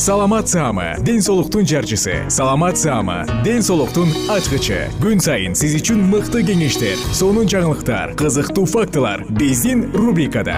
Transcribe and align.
саламат 0.00 0.48
саама 0.48 0.96
ден 1.04 1.20
соолуктун 1.20 1.66
жарчысы. 1.66 2.24
Саламат 2.30 2.78
саама 2.78 3.26
ден 3.44 3.60
соолуктун 3.60 4.08
ачкычы. 4.32 4.88
Күн 4.96 5.20
сайын 5.20 5.52
сиз 5.52 5.74
үчүн 5.76 6.00
мыкты 6.08 6.40
кеңештер 6.40 6.96
сонун 7.12 7.44
жаңылыктар 7.44 8.14
кызыктуу 8.16 8.64
фактылар 8.64 9.26
биздин 9.28 9.90
рубрикада. 9.92 10.56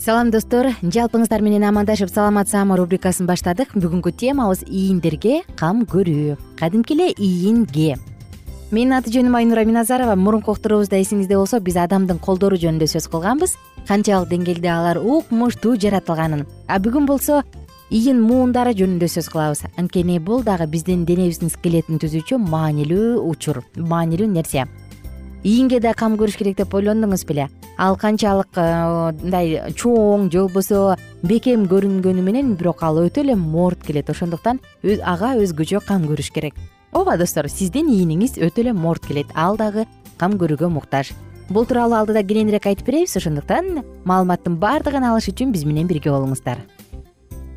Салам 0.00 0.32
достор. 0.32 0.72
Жалпыңыздар 0.80 1.44
менен 1.44 1.68
амандашып 1.68 2.08
саламат 2.08 2.48
саама 2.48 2.80
рубрикасын 2.80 3.28
баштадык. 3.28 3.76
Бүгүнкү 3.76 4.16
темабыз 4.16 4.64
ийиндерге 4.64 5.42
кам 5.60 5.84
көрүү. 5.84 6.40
Кадимки 6.56 6.96
эле 6.96 7.12
ийинге 7.12 8.00
менин 8.74 8.96
аты 8.96 9.12
жөнүм 9.14 9.36
айнура 9.38 9.62
миназарова. 9.66 10.16
Мурунку 10.18 10.54
уктуруубузда 10.54 10.98
эсиңизде 10.98 11.36
болсо 11.38 11.60
биз 11.62 11.76
адамдын 11.78 12.18
колдору 12.22 12.58
жөнүндө 12.58 12.88
сөз 12.90 13.06
кылганбыз. 13.12 13.54
Канчалык 13.86 14.32
деңгээлде 14.32 14.70
алар 14.72 14.98
укмуштуу 14.98 15.76
жаратылганын. 15.78 16.42
А 16.66 16.80
бүгүн 16.82 17.06
болсо 17.06 17.42
ийин 17.94 18.22
муундары 18.24 18.74
жөнүндө 18.74 19.10
сөз 19.12 19.30
кылабыз. 19.30 19.64
Анткени 19.78 20.18
бул 20.18 20.42
дагы 20.42 20.66
биздин 20.66 21.06
денебиздин 21.06 21.52
скелетин 21.54 22.02
түзүүчү 22.02 22.40
маанилүү 22.42 23.22
учур 23.22 23.62
маанилүү 23.78 24.30
нерсе. 24.34 24.66
Ийинге 25.44 25.78
да 25.84 25.94
кам 25.94 26.18
көрүш 26.18 26.38
керек 26.40 26.58
деп 26.58 26.74
ойлондуңуз 26.74 27.26
беле. 27.28 27.50
Ал 27.78 27.98
канчалык 28.00 28.56
э, 28.56 28.68
мындай 29.22 29.74
чоң 29.76 30.30
же 30.32 30.46
болбосо 30.46 30.96
бекем 31.22 31.68
көрүнгөнү 31.68 32.22
менен 32.24 32.54
бирок 32.56 32.82
ал 32.82 33.04
өтө 33.04 33.22
эле 33.22 33.36
моорт 33.36 33.84
келет. 33.84 34.10
Ошондуктан 34.10 34.62
ага 35.02 35.36
өзгөчө 35.36 35.84
кам 35.84 36.08
көрүш 36.08 36.32
керек 36.32 36.56
ооба 36.94 37.16
достор 37.18 37.48
сиздин 37.50 37.88
ийиниңиз 37.90 38.38
өтө 38.38 38.62
эле 38.62 38.72
моорт 38.72 39.04
келет. 39.06 39.26
Ал 39.34 39.58
дагы 39.58 39.84
кам 40.16 40.38
көрүүгө 40.38 40.70
муктаж. 40.70 41.10
Бул 41.50 41.66
тууралуу 41.66 41.98
алдыда 41.98 42.22
кененирээк 42.22 42.68
айтып 42.70 42.86
беребиз 42.86 43.16
ошондуктан 43.18 43.82
маалыматтын 44.06 44.56
баардыгын 44.62 45.04
алыш 45.10 45.28
үчүн 45.32 45.52
биз 45.52 45.66
менен 45.66 45.90
бирге 45.90 46.14
болуңуздар. 46.14 46.62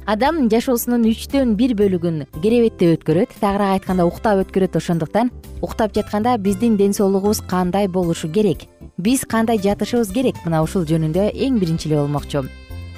Адам 0.07 0.47
жашоосунун 0.49 1.05
үчтөн 1.11 1.53
бир 1.59 1.75
бөлүгүн 1.77 2.25
керебетте 2.41 2.93
өткөрөт 2.95 3.37
тагыраак 3.39 3.77
айтканда 3.77 4.07
уктап 4.07 4.41
өткөрөт 4.41 4.75
ошондуктан 4.79 5.31
уктап 5.61 5.93
жатканда 5.93 6.37
биздин 6.37 6.77
ден 6.77 6.93
соолугубуз 6.93 7.43
кандай 7.45 7.87
болушу 7.87 8.31
керек? 8.31 8.65
Биз 8.97 9.25
кандай 9.27 9.59
жатышыбыз 9.59 10.11
керек? 10.15 10.35
Мына 10.45 10.63
ушул 10.63 10.87
жөнүндө 10.87 11.29
эң 11.35 11.59
биринчи 11.59 11.91
эле 11.91 12.01
болмокчу. 12.01 12.47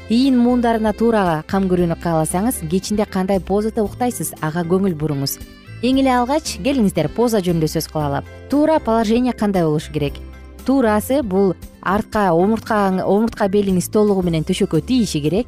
Ийин 0.09 0.37
муундарына 0.37 0.93
туура 0.93 1.43
кам 1.47 1.67
көрүүнү 1.69 1.99
кааласаңыз 2.01 2.63
кечинде 2.69 3.05
кандай 3.05 3.41
позада 3.41 3.83
уктайсыз 3.83 4.33
ага 4.41 4.63
көңүл 4.63 4.95
буруңуз 4.95 5.37
эң 5.79 6.01
эле 6.01 6.11
алгач 6.11 6.57
келиңиздер 6.59 7.07
поза 7.15 7.39
жөнүндө 7.39 7.69
сөз 7.71 7.85
кылалы 7.87 8.19
туура 8.51 8.81
положение 8.83 9.31
кандай 9.31 9.63
болушу 9.63 9.93
керек? 9.93 10.17
Туурасы 10.65 11.21
бул 11.23 11.53
артка 11.81 12.33
омуртка 12.35 12.99
омуртка 13.05 13.47
белиңиз 13.47 13.87
толугу 13.93 14.25
менен 14.27 14.43
төшөккө 14.43 14.81
тийиши 14.83 15.21
керек. 15.23 15.47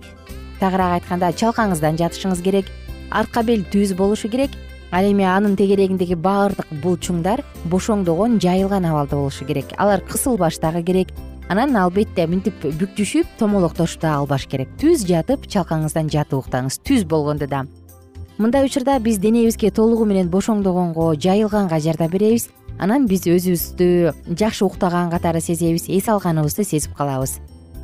Тагыраак 0.61 1.01
айтканда 1.01 1.33
чалкаңыздан 1.35 1.99
жатышыңыз 1.99 2.43
керек. 2.45 2.71
Артка 3.11 3.43
бел 3.43 3.65
түз 3.73 3.91
болушу 3.97 4.31
керек. 4.31 4.55
Ал 4.91 5.03
эми 5.03 5.27
анын 5.27 5.57
тегерегиндеги 5.59 6.15
баардык 6.15 6.71
булчуңдар 6.81 7.43
бошоңдогон 7.67 8.39
жайылган 8.39 8.87
абалда 8.87 9.19
болушу 9.19 9.45
керек. 9.45 9.75
Алар 9.77 9.99
кысылбаш 9.99 10.61
дагы 10.63 10.83
керек. 10.83 11.11
Анан 11.49 11.75
албетте 11.75 12.23
мынтип 12.27 12.55
бүктүшүп 12.63 13.35
да 13.99 14.15
албаш 14.15 14.47
керек. 14.47 14.69
Түз 14.79 15.03
жатып 15.03 15.43
чалкаңыздан 15.51 16.07
жатып 16.07 16.39
уктаңыз 16.39 16.79
түз 16.87 17.03
болгондо 17.03 17.47
да 17.47 17.65
мындай 18.41 18.66
учурда 18.66 18.97
биз 19.00 19.19
денебизге 19.22 19.69
толугу 19.69 20.06
менен 20.09 20.29
бошоңдогонго 20.34 21.13
жайылганга 21.22 21.79
жардам 21.79 22.09
беребиз. 22.09 22.50
Анан 22.81 23.06
биз 23.06 23.28
өзүбүздү 23.29 24.34
жакшы 24.34 24.66
уктаган 24.66 25.12
катары 25.13 25.41
сезебиз 25.41 25.85
эс 25.88 26.09
алганыбызды 26.09 26.66
сезип 26.66 26.96
калабыз. 26.97 27.38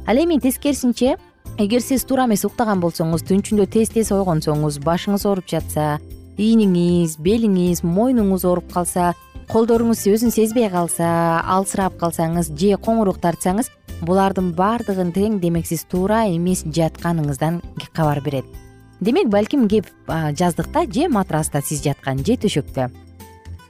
Ал 0.07 0.17
эми 0.17 0.39
тескерисинче 0.41 1.17
эгер 1.59 1.81
сиз 1.81 2.03
туура 2.09 2.25
эмес 2.25 2.45
уктаган 2.45 2.81
болсоңуз 2.81 3.27
түн 3.29 3.43
ичинде 3.43 3.67
тез 3.69 3.93
тез 3.93 4.11
ойгонсоңуз 4.11 4.81
башыңыз 4.81 5.27
ооруп 5.29 5.45
жатса 5.53 5.99
ийниңиз 6.37 7.19
белиңиз 7.21 7.83
мойнуңуз 7.85 8.45
ооруп 8.49 8.73
калса 8.73 9.13
колдоруңуз 9.53 10.07
өзүн 10.09 10.33
сезбей 10.33 10.71
калса 10.73 11.41
алсырап 11.45 11.99
калсаңыз 12.01 12.55
же 12.57 12.77
коңурук 12.81 13.21
тартсаңыз 13.21 13.69
булардын 14.01 14.53
баардыгын 14.57 15.13
тең 15.13 15.41
демек 15.41 15.69
сиз 15.69 15.85
туура 15.89 16.25
эмес 16.29 16.65
жатканыңыздан 16.65 17.61
кабар 17.93 18.21
берет 18.25 18.66
демек 18.99 19.29
балким 19.29 19.67
кеп 19.67 19.87
жаздыкта 20.07 20.85
же 20.91 21.09
матраста 21.09 21.61
сиз 21.61 21.83
жаткан 21.83 22.23
же 22.25 22.37
төшөктө. 22.37 22.89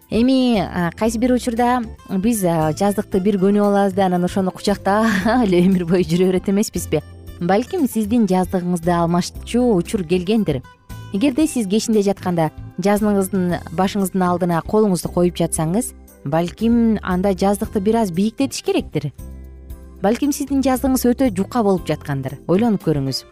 Эми 0.09 0.63
кайсы 0.95 1.19
бир 1.19 1.33
учурда 1.33 1.81
биз 2.09 2.41
жаздыкты 2.41 3.19
бир 3.19 3.37
көнүп 3.41 3.65
алабыз 3.65 3.93
да 3.93 4.05
анан 4.05 4.23
ошону 4.23 4.51
кучактап 4.51 5.05
эле 5.43 5.65
өмүр 5.65 5.85
бою 5.85 6.03
жүрө 6.03 6.31
берет 6.31 6.49
эмеспизби. 6.49 7.01
Балким 7.39 7.87
сиздин 7.87 8.25
жаздыгыңызды 8.25 8.91
алмашчу 8.91 9.75
учур 9.75 10.03
келгендир. 10.07 10.61
Эгерде 11.13 11.47
сиз 11.47 11.67
кечинде 11.67 12.01
жатканда 12.07 12.51
жаздыгыңыздын 12.79 13.73
башыңыздын 13.75 14.23
алдына 14.23 14.61
колуңузду 14.63 15.11
коюп 15.11 15.37
жатсаңыз 15.39 15.93
балким 16.25 16.97
анда 17.03 17.33
жаздыкты 17.33 17.79
бир 17.81 18.01
аз 18.03 18.11
бийиктетиш 18.11 18.63
керектир 18.63 19.11
балким 20.03 20.31
сиздин 20.31 20.61
жаздыгыңыз 20.61 21.03
өтө 21.09 21.27
жука 21.33 21.63
болуп 21.65 21.87
жаткандыр 21.89 22.35
ойлонуп 22.47 22.83
көрүңүз. 22.85 23.23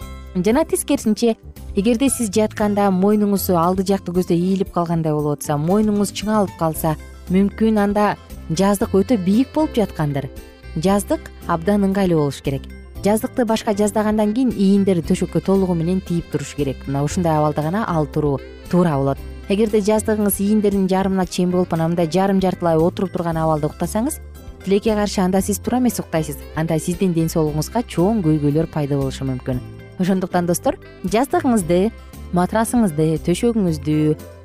Жана 0.46 0.64
тескерисинче 0.66 1.36
эгерде 1.78 2.10
сиз 2.10 2.32
жатканда 2.34 2.88
мойнуңуз 2.90 3.52
алды 3.54 3.86
жакты 3.86 4.16
көздөй 4.16 4.40
ийилип 4.40 4.72
калгандай 4.74 5.14
болуп 5.14 5.38
атса 5.38 5.60
мойнуңуз 5.62 6.14
чыңалып 6.18 6.56
калса 6.58 6.96
мүмкүн 7.30 7.78
анда 7.84 8.16
жаздык 8.50 8.98
өтө 8.98 9.20
бийик 9.22 9.54
болуп 9.54 9.78
жаткандыр. 9.78 10.30
Жаздык 10.76 11.30
абдан 11.48 11.86
ыңгайлуу 11.86 12.26
болуш 12.26 12.42
керек. 12.42 12.66
Жаздыкты 13.06 13.46
башка 13.46 13.76
жаздагандан 13.78 14.34
кийин 14.34 14.50
ийиндер 14.50 15.04
төшөккө 15.06 15.44
толугу 15.46 15.76
менен 15.78 16.02
тийип 16.02 16.32
туруш 16.32 16.56
керек. 16.58 16.82
Мына 16.88 17.04
ушундай 17.06 17.38
абалда 17.38 17.62
гана 17.62 17.86
ал 17.88 18.08
туруу 18.08 18.40
туура 18.72 18.98
болот. 18.98 19.20
Эгерде 19.50 19.84
жаздыгыңыз 19.86 20.42
ийиндердин 20.42 20.90
жарымына 20.90 21.28
чейин 21.30 21.52
болуп 21.52 21.74
анан 21.74 21.94
мындай 21.94 22.10
жарым 22.10 22.42
жартылай 22.42 22.82
отуруп 22.82 23.14
турган 23.14 23.38
абалда 23.38 23.70
уктасаңыз 23.70 24.18
тилекке 24.66 24.96
каршы 24.98 25.22
анда 25.22 25.42
сиз 25.42 25.60
туура 25.60 25.80
эмес 25.80 26.00
уктайсыз. 26.00 26.38
Анда 26.56 26.80
сиздин 26.80 27.14
ден 27.14 27.30
соолугуңузга 27.30 27.86
чоң 27.86 28.22
көйгөйлөр 28.26 28.68
пайда 28.74 28.98
болушу 28.98 29.30
мүмкүн. 29.30 29.62
Ошондуктан 30.02 30.50
достор 30.50 30.80
жаздыгыңызды 31.06 31.92
матрасыңызды 32.34 33.20
төшөгүңүздү 33.30 33.98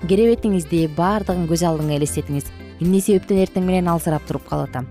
керебетиңизди 0.07 0.87
баардыгын 0.97 1.49
көз 1.51 1.65
алдыңа 1.67 1.97
элестетиңиз. 1.99 2.53
Эмне 2.81 3.01
себептен 3.01 3.43
эртең 3.43 3.67
менен 3.67 3.89
алсырап 3.91 4.29
туруп 4.29 4.47
калып 4.49 4.71
атам 4.71 4.87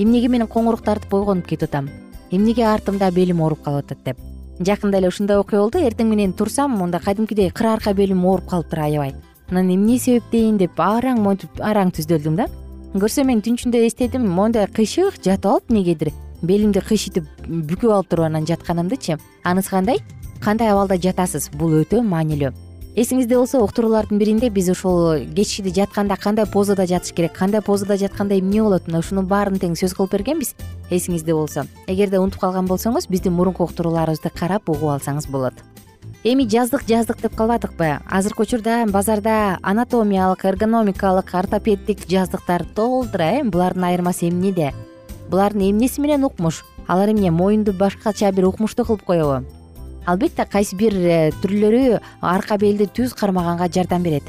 эмнеге 0.00 0.28
мен 0.32 0.46
коңурук 0.48 0.84
тартып 0.84 1.14
ойгонуп 1.14 1.46
кетип 1.46 1.68
атам 1.68 1.88
эмнеге 2.30 2.64
артымда 2.66 3.10
белим 3.12 3.42
ооруп 3.42 3.62
калып 3.64 3.84
атат 3.84 4.04
деп? 4.04 4.18
Жакында 4.60 4.98
эле 4.98 5.08
ушундай 5.08 5.38
окуя 5.40 5.60
болду 5.60 5.82
эртең 5.82 6.08
менен 6.08 6.32
турсам 6.32 6.76
мондай 6.78 7.00
кадимкидей 7.00 7.50
кыр 7.50 7.72
арка 7.74 7.92
белим 7.94 8.24
ооруп 8.24 8.48
калыптыр 8.50 8.80
аябай. 8.86 9.14
Анан 9.50 9.70
эмне 9.74 9.98
себептен 9.98 10.56
деп 10.58 10.80
араң 10.80 11.20
монтип 11.20 11.60
араң 11.60 11.92
түздөлдүм 11.92 12.36
да 12.36 12.48
көрсөм 12.92 13.30
мен 13.30 13.40
түн 13.40 13.54
ичинде 13.56 13.80
эстедим 13.86 14.26
моундай 14.28 14.66
кыйшык 14.68 15.16
жатып 15.24 15.46
алып 15.48 15.70
эмнегедир 15.70 16.10
белимди 16.44 16.82
кыйшытып 16.84 17.24
бүкүп 17.48 17.88
алып 17.88 18.10
туруп 18.10 18.26
анан 18.26 18.44
жатканымдычы. 18.44 19.16
Анысы 19.48 19.70
кандай? 19.70 20.02
Кандай 20.44 20.68
абалда 20.68 20.98
жатасыз? 21.00 21.48
Бул 21.56 21.72
өтө 21.80 22.02
маанилүү. 22.04 22.52
Эсиңизде 22.92 23.38
болсо 23.38 23.62
уктуруулардын 23.64 24.20
биринде 24.20 24.50
биз 24.52 24.68
ушул 24.74 25.24
кечкиде 25.32 25.72
жатканда 25.72 26.18
кандай 26.20 26.44
позада 26.44 26.84
жатыш 26.84 27.14
керек 27.16 27.32
кандай 27.32 27.62
позада 27.62 27.96
жатканда 27.96 28.36
эмне 28.38 28.60
болот? 28.60 28.84
Мына 28.86 29.00
ушунун 29.00 29.24
баарын 29.24 29.56
тең 29.56 29.72
сөз 29.72 29.96
кылып 29.96 30.12
бергенбиз. 30.18 30.52
Эсиңизде 30.90 31.32
болсо. 31.32 31.64
Эгерде 31.86 32.20
унутуп 32.20 32.44
калган 32.44 32.68
болсоңуз 32.68 33.08
биздин 33.08 33.32
мурунку 33.32 33.64
уктурууларыбызды 33.64 34.36
карап 34.36 34.68
угуп 34.68 34.98
алсаңыз 34.98 35.30
болот 35.32 35.64
эми 36.24 36.48
жаздык 36.48 36.84
жаздык 36.86 37.20
деп 37.20 37.34
калбадыкпы. 37.34 38.00
Азыркы 38.10 38.42
учурда 38.42 38.84
базарда 38.86 39.58
анатомиялык 39.62 40.44
эргономикалык 40.44 41.34
ортопеддик 41.34 42.06
жаздыктар 42.08 42.64
толтура 42.64 43.40
э? 43.40 43.44
Булардын 43.44 43.84
айырмасы 43.84 44.28
эмнеде 44.28 44.72
булардын 45.28 45.70
эмнеси 45.70 46.00
менен 46.00 46.24
укмуш? 46.24 46.64
Алар 46.86 47.10
эмне 47.10 47.30
моюнду 47.30 47.72
башкача 47.72 48.30
бир 48.32 48.46
укмуштуу 48.46 48.84
кылып 48.84 49.02
коебу 49.02 49.44
албетте 50.06 50.44
кайсы 50.44 50.76
бир 50.76 50.94
э, 50.94 51.30
түрлөрү 51.42 52.00
арка 52.20 52.58
белди 52.58 52.86
түз 52.86 53.14
кармаганга 53.14 53.68
жардам 53.72 54.02
берет. 54.02 54.24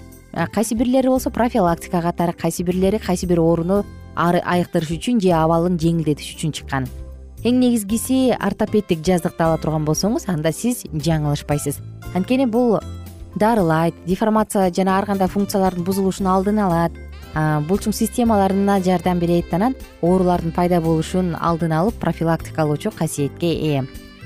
Кайсы 0.53 0.75
бирлери 0.75 1.07
болсо 1.07 1.29
профилактика 1.29 2.01
катары 2.01 2.33
кайсы 2.33 2.63
бирлери 2.63 2.97
кайсы 2.97 3.27
бир 3.27 3.39
ооруну 3.39 3.83
айыктырыш 4.15 4.97
үчүн 4.97 5.21
же 5.21 5.33
абалын 5.33 5.79
жеңилдетиш 5.81 6.35
үчүн 6.35 6.53
чыккан 6.53 6.87
эң 7.43 7.57
негизгиси 7.59 8.31
ортопеддик 8.39 9.01
жаздыкты 9.03 9.43
ала 9.43 9.57
турган 9.59 9.83
болсоңуз 9.83 10.29
анда 10.31 10.53
сиз 10.55 10.85
жаңылышпайсыз. 10.87 11.81
Анткени 12.15 12.45
бул 12.47 12.77
дарылайт 13.35 13.97
деформация 14.07 14.69
жана 14.71 14.97
ар 14.97 15.05
кандай 15.09 15.27
функциялардын 15.27 15.83
бузулушун 15.83 16.29
алдын 16.31 16.61
алат 16.63 16.95
булчуң 17.67 17.91
системаларына 17.91 18.79
жардам 18.85 19.19
берет 19.19 19.51
анан 19.53 19.75
оорулардын 20.01 20.55
пайда 20.55 20.79
болушун 20.79 21.35
алдын 21.35 21.75
алып 21.75 21.99
профилактикалоочу 21.99 22.91
касиетке 22.95 23.51
ээ. 23.51 23.83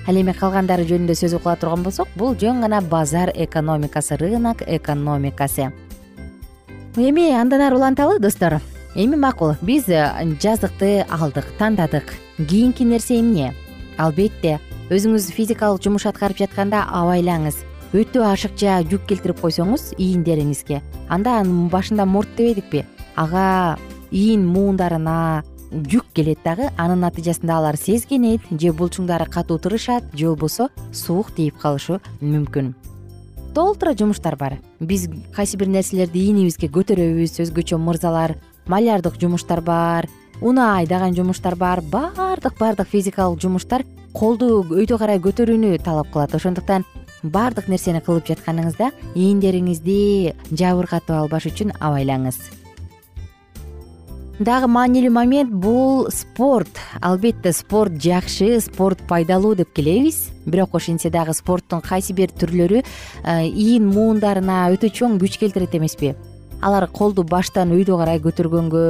Ал 0.08 0.16
эми 0.16 0.38
калгандары 0.38 0.86
жөнүндө 0.86 1.18
сөз 1.18 1.40
кыла 1.42 1.58
турган 1.58 1.84
болсок 1.84 2.08
бул 2.16 2.38
жөн 2.38 2.62
гана 2.62 2.82
базар 2.82 3.34
экономикасы 3.34 4.16
рынок 4.22 4.62
экономикасы. 4.62 5.72
Эми 6.96 7.32
андан 7.34 7.62
ары 7.62 7.76
уланталы 7.78 8.20
достор 8.20 8.62
эми 8.98 9.16
макул 9.16 9.54
биз 9.62 9.88
э, 9.90 10.10
жаздыкты 10.42 11.06
алдык 11.08 11.46
тандадык. 11.60 12.16
Кийинки 12.38 12.84
нерсе 12.84 13.20
эмне 13.20 13.54
албетте 13.98 14.58
өзүңүз 14.90 15.30
физикалык 15.36 15.84
жумуш 15.84 16.08
аткарып 16.10 16.42
жатканда 16.42 16.82
абайлаңыз. 16.90 17.62
Өтө 17.94 18.26
ашыкча 18.26 18.82
жүк 18.90 19.06
келтирип 19.08 19.40
койсоңуз 19.44 19.94
ийиндериңизге. 19.98 20.82
Анда 21.10 21.44
башында 21.46 22.08
мурт 22.10 22.34
дебедикпи 22.38 22.86
ага 23.16 23.78
ийин 24.10 24.48
муундарына 24.50 25.44
жүк 25.72 26.10
келет 26.18 26.42
дагы 26.44 26.72
анын 26.78 27.06
натыйжасында 27.06 27.62
алар 27.62 27.78
сезгенет 27.78 28.42
же 28.50 28.74
булчуңдары 28.74 29.30
катуу 29.30 29.60
тырышат 29.62 30.10
же 30.14 30.32
болбосо 30.32 30.70
суук 30.92 31.32
тийип 31.38 31.62
калышы 31.62 32.02
мүмкүн. 32.22 32.74
Толтура 33.54 33.94
жумуштар 33.94 34.36
бар. 34.36 34.58
Биз 34.80 35.08
кайсы 35.36 35.58
бир 35.58 35.70
нерселерди 35.70 36.28
ийнибизге 36.30 36.70
көтөрөбүз 36.70 37.42
өзгөчө 37.46 37.78
мырзалар 37.82 38.38
малярдык 38.68 39.20
жумуштар 39.22 39.62
бар 39.62 40.08
уна 40.42 40.78
айдаган 40.78 41.16
жумуштар 41.16 41.56
бар 41.56 41.82
баардык 41.82 42.58
баардык 42.60 42.88
физикалык 42.88 43.42
жумуштар 43.42 43.84
колду 44.14 44.64
өйдө 44.64 44.98
карай 44.98 45.20
көтөрүүнү 45.22 45.78
талап 45.84 46.12
кылат. 46.14 46.36
Ошондуктан 46.36 46.86
баардык 47.24 47.68
нерсени 47.70 48.02
кылып 48.02 48.30
жатканыңызда 48.32 48.92
ийиндериңизди 49.16 50.34
жабыркатып 50.52 51.16
албаш 51.18 51.50
үчүн 51.52 51.76
абайлаңыз. 51.80 52.40
Дагы 54.38 54.68
маанилүү 54.70 55.10
момент 55.10 55.50
бул 55.50 56.12
спорт. 56.14 56.70
Албетте 57.02 57.54
спорт 57.58 57.98
жакшы 57.98 58.60
спорт 58.62 59.02
пайдалуу 59.10 59.56
деп 59.58 59.74
келебиз. 59.74 60.28
Бирок 60.46 60.76
ошентсе 60.78 61.10
дагы 61.10 61.34
спорттун 61.34 61.82
кайсы 61.82 62.14
бир 62.14 62.30
түрлөрү 62.30 62.84
э, 62.84 63.48
ийин 63.48 63.90
муундарына 63.90 64.68
өтө 64.76 64.94
чоң 64.94 65.18
күч 65.18 65.40
келтирет 65.42 65.74
эмеспи 65.74 66.14
алар 66.62 66.88
колду 66.88 67.24
баштан 67.24 67.72
өйдө 67.76 67.98
карай 68.00 68.22
көтөргөнгө 68.24 68.84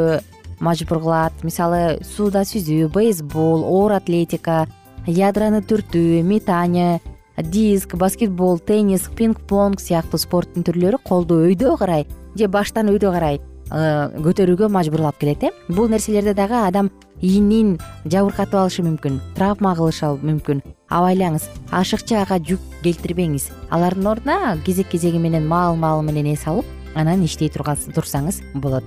мажбур 0.59 1.01
кылат. 1.03 1.33
Мисалы 1.43 1.99
сууда 2.03 2.45
сүзүү 2.47 2.89
бейсбол 2.93 3.65
оор 3.65 3.97
атлетика 3.99 4.65
ядроны 5.07 5.61
түртүү 5.61 6.23
метание 6.27 7.01
диск 7.37 7.93
баскетбол 7.95 8.57
теннис 8.59 9.09
пинг 9.15 9.43
понг 9.47 9.79
сыяктуу 9.83 10.19
спорттун 10.19 10.65
түрлөрү 10.65 11.03
колду 11.05 11.43
өйдө 11.45 11.77
карай 11.77 12.07
же 12.35 12.49
баштан 12.49 12.89
өйдө 12.89 13.13
карай 13.13 13.39
Э, 13.67 14.07
көтөрүүгө 14.23 14.69
мажбурлап 14.71 15.17
келет 15.19 15.43
э. 15.43 15.51
Бул 15.67 15.89
нерселерде 15.91 16.33
дагы 16.33 16.55
адам 16.55 16.89
ийинин 17.19 17.75
жабыркатып 18.05 18.55
алышы 18.61 18.85
мүмкүн 18.85 19.19
травма 19.35 19.73
кылышы 19.75 20.13
мүмкүн. 20.23 20.61
Абайлаңыз 20.87 21.49
ашыкча 21.75 22.21
ага 22.21 22.39
жүк 22.39 22.63
келтирбеңиз. 22.85 23.49
Алардын 23.69 24.07
ордуна 24.13 24.55
кезек 24.63 24.87
кезеги 24.93 25.19
менен 25.19 25.47
маал 25.47 25.75
маалы 25.75 26.05
менен 26.07 26.31
эс 26.31 26.47
алып 26.47 26.65
анан 26.97 27.23
иштей 27.23 27.49
турсаңыз 27.53 28.41
болот. 28.53 28.83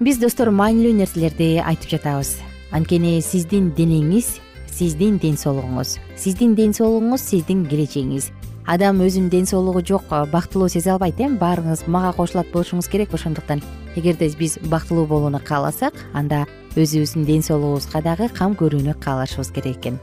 Биз 0.00 0.18
достор 0.18 0.50
маанилүү 0.54 0.94
нерселерди 0.94 1.56
айтып 1.60 1.96
жатабыз. 1.96 2.36
Анткени 2.72 3.20
сиздин 3.24 3.72
денеңиз 3.76 4.38
сиздин 4.72 5.18
ден 5.18 5.36
соолугуңуз. 5.36 5.96
Сиздин 6.16 6.54
ден 6.54 6.74
соолугуңуз 6.76 7.24
сиздин 7.24 7.64
келечегиңиз. 7.66 8.30
Адам 8.68 9.00
өзүнүн 9.00 9.30
ден 9.32 9.46
соолугу 9.48 9.80
жок 9.80 10.10
бактылуу 10.30 10.68
сезе 10.68 10.92
албайт 10.92 11.18
э? 11.18 11.26
Баарыңыз 11.40 11.86
мага 11.88 12.12
кошулат 12.12 12.52
болушуңуз 12.52 12.90
керек 12.92 13.14
ошондуктан. 13.16 13.62
Эгерде 13.96 14.28
биз 14.38 14.58
бактылуу 14.68 15.06
болууну 15.06 15.40
кааласак 15.40 15.94
анда 16.12 16.44
өзүбүздүн 16.76 17.24
ден 17.24 17.42
соолугубузга 17.42 18.02
дагы 18.04 18.28
кам 18.28 18.54
көрүүнү 18.54 18.94
каалашыбыз 19.00 19.50
керек 19.56 19.80
экен. 19.80 19.98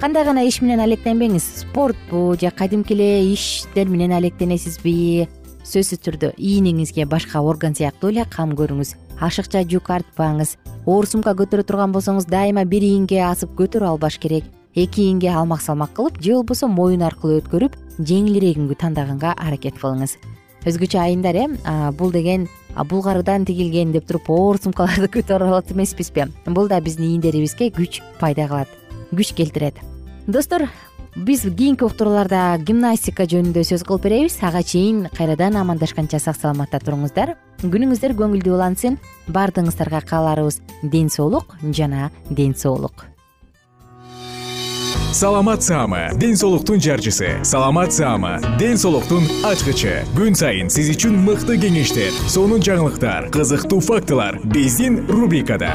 Кандай 0.00 0.24
гана 0.24 0.42
иш 0.46 0.60
менен 0.62 0.80
алектенбеңиз? 0.80 1.44
Спортпу 1.62 2.36
же 2.40 2.50
кадимки 2.50 2.94
эле 2.94 3.32
иштер 3.32 3.88
менен 3.88 4.12
алектенесизби 4.12 5.28
сөзсүз 5.68 6.00
түрдө 6.00 6.30
ийниңизге 6.40 7.04
башка 7.04 7.42
орган 7.44 7.74
сыяктуу 7.76 8.08
эле 8.08 8.24
кам 8.32 8.54
көрүңүз. 8.56 8.94
Ашыкча 9.20 9.64
жүк 9.68 9.90
артпаңыз. 9.92 10.54
Оор 10.88 11.06
сумка 11.10 11.34
көтөрө 11.36 11.66
турган 11.68 11.92
болсоңуз 11.92 12.28
дайыма 12.30 12.64
бир 12.64 12.86
ийинге 12.86 13.20
асып 13.26 13.52
көтөрүп 13.58 13.92
албаш 13.92 14.16
керек. 14.22 14.46
Эки 14.74 15.02
ийинге 15.04 15.28
алмак 15.34 15.60
салмак 15.60 15.92
кылып 15.92 16.22
же 16.22 16.38
болбосо 16.38 16.68
моюн 16.72 17.04
аркылуу 17.04 17.42
өткөрүп 17.42 17.76
жеңилирээкүнгү 17.98 18.78
тандаганга 18.80 19.34
аракет 19.36 19.76
кылыңыз. 19.82 20.16
Өзгөчө 20.64 21.02
айымдар 21.02 21.36
э 21.36 21.46
бул 21.98 22.12
деген 22.12 22.48
булгарыдан 22.88 23.44
тигилген 23.44 23.92
деп 23.92 24.06
туруп 24.06 24.30
оор 24.30 24.58
сумкаларды 24.58 25.08
көтөрүп 25.16 25.48
алат 25.52 25.72
эмеспизби? 25.72 26.30
Бул 26.46 26.68
да 26.68 26.80
биздин 26.80 27.10
ийиндерибизге 27.10 27.70
күч 27.70 28.00
пайда 28.20 28.48
кылат 28.48 28.68
күч 29.12 29.34
келтирет. 29.34 29.74
Достор 30.26 30.68
биз 31.18 31.42
кийинки 31.42 31.84
уктурууларда 31.84 32.58
гимнастика 32.62 33.26
жөнүндө 33.28 33.64
сөз 33.66 33.82
кылып 33.86 34.06
беребиз. 34.06 34.38
Ага 34.42 34.62
чейин 34.62 35.08
кайрадан 35.16 35.58
амандашканча 35.58 36.20
сак 36.22 36.38
саламатта 36.38 36.78
туруңуздар. 36.82 37.34
Күнүңүздөр 37.62 38.14
көңүлдүү 38.18 38.54
улансын 38.54 38.98
баардыгыңыздарга 39.34 40.04
кааларыбыз. 40.06 40.60
Ден 40.82 41.10
соолук 41.10 41.56
жана 41.74 42.10
ден 42.30 42.54
соолук. 42.54 43.06
Саламат 45.12 45.62
саама 45.62 46.10
ден 46.14 46.36
соолуктун 46.36 46.80
жарчысы. 46.80 47.42
Саламат 47.42 47.92
саама 47.92 48.38
ден 48.58 48.78
соолуктун 48.78 49.24
ачкычы. 49.42 50.04
Күн 50.14 50.36
сайын 50.38 50.70
сиз 50.70 50.92
үчүн 50.94 51.16
мыкты 51.24 51.58
кеңештер 51.58 52.14
сонун 52.28 52.62
жаңылыктар 52.62 53.30
кызыктуу 53.34 53.80
фактылар. 53.80 54.38
Биздин 54.44 55.06
рубрикада 55.08 55.74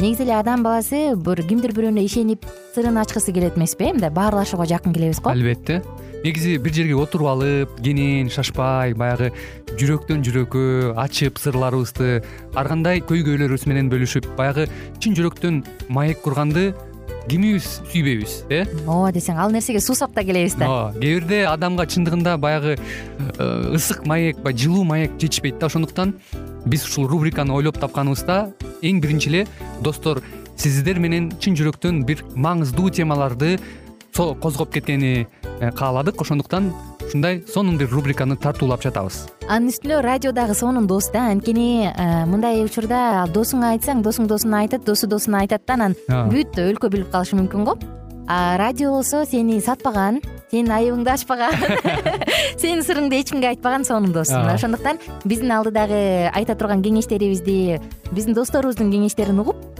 негизи 0.00 0.22
эле 0.22 0.34
адам 0.38 0.62
баласы 0.64 1.14
бир 1.14 1.42
кимдир 1.44 1.74
бирөөнө 1.76 2.00
ишенип 2.06 2.46
сырын 2.74 2.96
ачкысы 3.02 3.34
келет 3.36 3.58
эмеспи 3.58 3.84
э 3.84 3.92
мындай 3.92 4.10
баарлашууга 4.10 4.64
жакын 4.64 4.94
келебиз 4.94 5.20
го. 5.20 5.30
Албетте. 5.30 5.82
Негизи 6.24 6.56
бир 6.56 6.72
жерге 6.72 6.96
отуруп 6.96 7.28
алып 7.28 7.68
кенен 7.84 8.30
шашпай 8.30 8.94
баягы 8.94 9.32
жүрөктөн 9.76 10.24
жүрөккө 10.24 10.94
ачып 10.96 11.38
сырларыбызды 11.38 12.22
ар 12.54 12.68
кандай 12.68 13.00
көйгөйлөрүбүз 13.00 13.66
менен 13.68 13.90
бөлүшүп 13.92 14.30
баягы 14.36 14.68
чын 15.00 15.16
жүрөктөн 15.16 15.64
маек 15.88 16.22
курганды 16.24 16.72
кимибиз 17.28 17.80
сүйбөйбүз 17.92 18.36
э? 18.48 18.64
Ооба 18.86 19.12
десең 19.12 19.36
ал 19.36 19.52
нерсеге 19.52 19.80
суусап 19.80 20.14
да 20.16 20.24
келебиз 20.24 20.56
да. 20.56 20.68
Ооба 20.68 21.00
кээ 21.00 21.20
бирде 21.20 21.44
адамга 21.46 21.84
чындыгында 21.84 22.38
баягы 22.40 22.76
э, 22.76 23.74
ысык 23.76 24.06
маек 24.06 24.40
баягы 24.40 24.64
жылуу 24.64 24.84
маек 24.84 25.12
жетишпейт 25.20 25.58
да. 25.58 25.66
Ошондуктан 25.66 26.14
биз 26.64 26.84
ушул 26.84 27.08
рубриканы 27.08 27.52
ойлоп 27.54 27.78
тапканыбызда 27.80 28.52
эң 28.82 29.00
биринчи 29.00 29.28
эле 29.28 29.46
достор 29.80 30.22
сиздер 30.56 30.98
менен 31.00 31.30
чын 31.40 31.56
жүрөктөн 31.58 32.02
бир 32.08 32.24
маңыздуу 32.36 32.90
темаларды 32.94 33.58
козгоп 34.14 34.72
кеткени 34.74 35.26
э, 35.60 35.70
кааладык. 35.72 36.20
Ошондуктан 36.20 36.72
ушундай 37.06 37.44
сонун 37.48 37.78
бир 37.78 37.88
рубриканы 37.90 38.36
тартуулап 38.36 38.82
жатабыз. 38.82 39.26
Анын 39.48 39.70
үстүнө 39.72 40.02
радио 40.04 40.32
дагы 40.32 40.54
сонун 40.54 40.86
дос 40.86 41.10
да 41.14 41.30
анткени 41.30 41.88
э, 41.88 42.26
мындай 42.26 42.62
учурда 42.64 43.26
досуңа 43.32 43.74
айтсаң 43.76 44.02
досуң 44.02 44.28
досуна 44.28 44.64
айтат 44.64 44.84
досу 44.84 45.08
досуна 45.08 45.44
айтат 45.44 45.64
да 45.66 45.78
анан 45.78 45.96
бүт 46.08 46.58
өлкө 46.58 46.90
билип 46.90 47.10
калышы 47.10 47.38
мүмкүн 47.40 47.64
го. 47.64 47.78
А 48.28 48.56
радио 48.58 48.92
болсо 48.92 49.24
сени 49.26 49.60
сатпаган 49.60 50.20
сенин 50.50 50.70
айыбыңды 50.74 51.10
ачпаган 51.10 51.54
сенин 52.60 52.84
сырыңды 52.86 53.18
эч 53.18 53.30
кимге 53.30 53.50
айтпаган 53.52 53.84
сонун 53.86 54.12
дос 54.14 54.30
мына 54.34 54.54
ошондуктан 54.54 54.98
биздин 55.24 55.50
алдыдагы 55.54 56.30
айта 56.34 56.54
турган 56.54 56.82
кеңештерибизди 56.82 57.80
биздин 58.10 58.34
досторубуздун 58.34 58.90
кеңештерин 58.94 59.42
угуп 59.42 59.59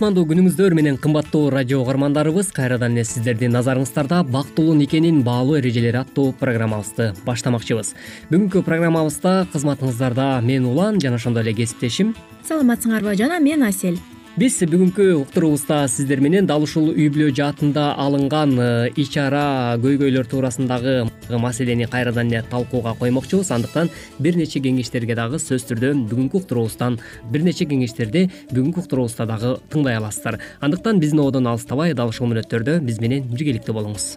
кутмандуу 0.00 0.24
күнүңүздөр 0.30 0.72
менен 0.72 0.94
кымбаттуу 0.96 1.50
радио 1.52 1.82
угармандарыбыз 1.82 2.54
кайрадан 2.56 2.94
эле 2.94 3.02
сиздердин 3.04 3.52
назарыңыздарда 3.52 4.22
бактылуу 4.32 4.72
никенин 4.78 5.18
баалуу 5.26 5.58
эрежелери 5.58 5.98
аттуу 6.00 6.32
программабызды 6.40 7.10
баштамакчыбыз. 7.26 7.90
Бүгүнкү 8.30 8.62
программабызда 8.64 9.34
кызматыңыздарда 9.52 10.30
мен 10.40 10.70
улан 10.70 11.02
жана 11.04 11.20
ошондой 11.20 11.44
эле 11.44 11.52
кесиптешим. 11.58 12.14
Саламатсыңарбы 12.48 13.12
жана 13.20 13.42
мен 13.44 13.66
асель 13.68 14.00
биз 14.40 14.54
бүгүнкү 14.64 15.04
уктуруубузда 15.18 15.82
сиздер 15.92 16.22
менен 16.24 16.46
дал 16.48 16.62
ушул 16.64 16.86
үй 16.94 17.10
бүлө 17.12 17.26
жаатында 17.36 17.90
алынган 18.00 18.54
э, 18.56 18.68
ич 18.96 19.18
ара 19.20 19.76
көйгөйлөр 19.82 20.30
туурасындагы 20.30 20.94
маселени 21.42 21.84
кайрадан 21.84 22.32
эле 22.32 22.40
талкууга 22.48 22.94
коймокчубуз. 22.96 23.50
Андыктан 23.52 23.90
бир 24.18 24.38
нече 24.40 24.62
кеңештерге 24.64 25.18
дагы 25.18 25.36
сөзсүз 25.42 25.68
түрдө 25.68 25.92
бүгүнкү 26.08 26.40
уктуруубуздан 26.40 26.96
бир 27.28 27.44
нече 27.44 27.68
кеңештерди 27.68 28.30
бүгүнкү 28.54 28.86
уктуруубузда 28.86 29.28
дагы 29.28 29.52
тыңдай 29.68 30.00
аласыздар. 30.00 30.40
Андыктан 30.64 31.04
биздин 31.04 31.20
ободон 31.20 31.52
алыстабай 31.52 31.92
дал 31.92 32.08
ушул 32.08 32.32
мүнөттөрдө 32.32 32.80
биз 32.80 33.04
менен 33.04 33.28
биргеликте 33.28 33.76
болуңуз. 33.76 34.14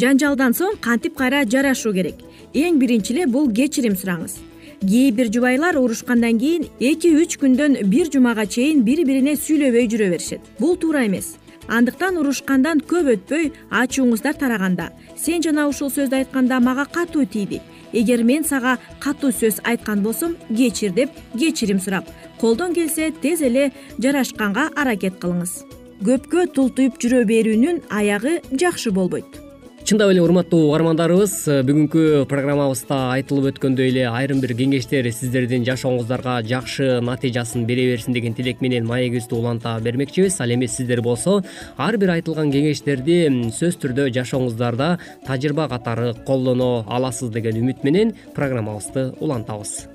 Жанжалдан 0.00 0.56
соң 0.56 0.80
кантип 0.80 1.20
кайра 1.20 1.44
жарашуу 1.44 1.92
керек? 1.92 2.24
Эң 2.54 2.80
биринчи 2.80 3.12
эле 3.12 3.28
бул 3.28 3.52
кечирим 3.52 4.00
сураңыз 4.00 4.40
кээ 4.80 5.10
бир 5.12 5.32
жубайлар 5.32 5.76
урушкандан 5.76 6.38
кийин 6.38 6.66
эки 6.80 7.14
үч 7.16 7.38
күндөн 7.40 7.86
бир 7.88 8.10
жумага 8.12 8.46
чейин 8.46 8.82
бири 8.84 9.04
бирине 9.04 9.36
сүйлөбөй 9.36 9.88
жүрө 9.88 10.10
беришет. 10.10 10.40
Бул 10.58 10.76
туура 10.76 11.06
эмес. 11.06 11.36
Андыктан 11.68 12.18
урушкандан 12.20 12.80
көп 12.80 13.08
өтпөй 13.14 13.52
ачууңуздар 13.70 14.36
тараганда. 14.38 14.90
Сен 15.16 15.42
жана 15.42 15.66
ушул 15.68 15.90
сөздү 15.90 16.20
айтканда 16.20 16.60
мага 16.60 16.86
катуу 16.86 17.26
тийди. 17.26 17.62
Эгер 17.92 18.22
мен 18.24 18.44
сага 18.44 18.78
катуу 19.00 19.32
сөз 19.32 19.62
айткан 19.64 20.02
болсом 20.02 20.36
кечир 20.48 20.92
деп 20.92 21.10
кечирим 21.38 21.80
сурап. 21.80 22.04
Колдон 22.40 22.74
келсе 22.74 23.10
тез 23.22 23.42
эле 23.42 23.72
жарашканга 23.98 24.70
аракет 24.76 25.18
кылыңыз. 25.22 25.64
Көпкө 26.04 26.46
тултуюп 26.52 27.00
жүрө 27.00 27.24
берүүнүн 27.24 27.82
аягы 27.90 28.40
жакшы 28.52 28.92
болбойт 28.92 29.45
чындап 29.86 30.10
эле 30.10 30.18
урматтуу 30.18 30.64
угармандарыбыз 30.66 31.32
бүгүнкү 31.62 32.24
программабызда 32.26 32.96
айтылып 33.14 33.52
өткөндөй 33.52 33.92
эле 33.92 34.06
айрым 34.10 34.40
бир 34.42 34.50
кеңештер 34.58 35.06
сиздердин 35.14 35.62
жашооңуздарга 35.68 36.40
жакшы 36.48 36.88
натыйжасын 37.06 37.62
бере 37.68 37.84
берсин 37.92 38.16
деген 38.16 38.34
тилек 38.34 38.58
менен 38.64 38.88
маегибизди 38.88 39.36
уланта 39.38 39.76
бермекчибиз. 39.84 40.40
Ал 40.40 40.50
эми 40.50 40.66
сиздер 40.66 41.02
болсо 41.06 41.44
ар 41.76 41.98
бир 42.02 42.16
айтылган 42.16 42.50
кеңештерди 42.50 43.20
сөзсүз 43.52 43.78
түрдө 43.84 44.08
жашооңуздарда 44.16 44.88
тажрыйба 45.28 45.68
катары 45.70 46.16
колдоно 46.26 46.82
аласыз 46.88 47.30
деген 47.30 47.62
үмүт 47.62 47.86
менен 47.86 48.16
программабызды 48.34 49.12
улантабыз. 49.20 49.86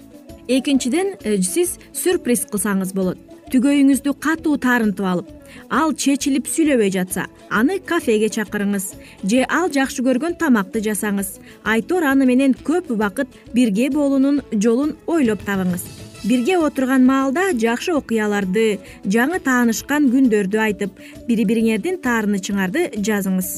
Экинчиден 0.48 1.18
э, 1.24 1.36
сиз 1.44 1.80
сюрприз 1.92 2.48
кылсаңыз 2.48 2.96
болот 2.96 3.31
түгөйүңүздү 3.52 4.14
катуу 4.24 4.58
таарынтып 4.64 5.06
алып 5.06 5.32
ал 5.76 5.94
чечилип 6.04 6.48
сүйлөбөй 6.48 6.92
жатса 6.96 7.26
аны 7.52 7.80
кафеге 7.80 8.30
чакырыңыз 8.32 8.86
же 9.24 9.42
ал 9.50 9.68
жакшы 9.76 10.04
көргөн 10.06 10.38
тамакты 10.40 10.80
жасаңыз. 10.86 11.34
Айтор 11.64 12.06
аны 12.08 12.26
менен 12.26 12.56
көп 12.56 12.94
убакыт 12.96 13.28
бирге 13.54 13.90
болуунун 13.92 14.42
жолун 14.54 14.96
ойлоп 15.08 15.44
табыңыз. 15.48 15.84
Бирге 16.24 16.58
отурган 16.58 17.06
маалда 17.06 17.50
жакшы 17.58 17.96
окуяларды 17.98 18.80
жаңы 19.04 19.42
таанышкан 19.44 20.08
күндөрдү 20.14 20.64
айтып 20.68 21.04
бири 21.28 21.48
бириңердин 21.50 22.00
таарынычыңарды 22.06 22.88
жазыңыз 23.02 23.52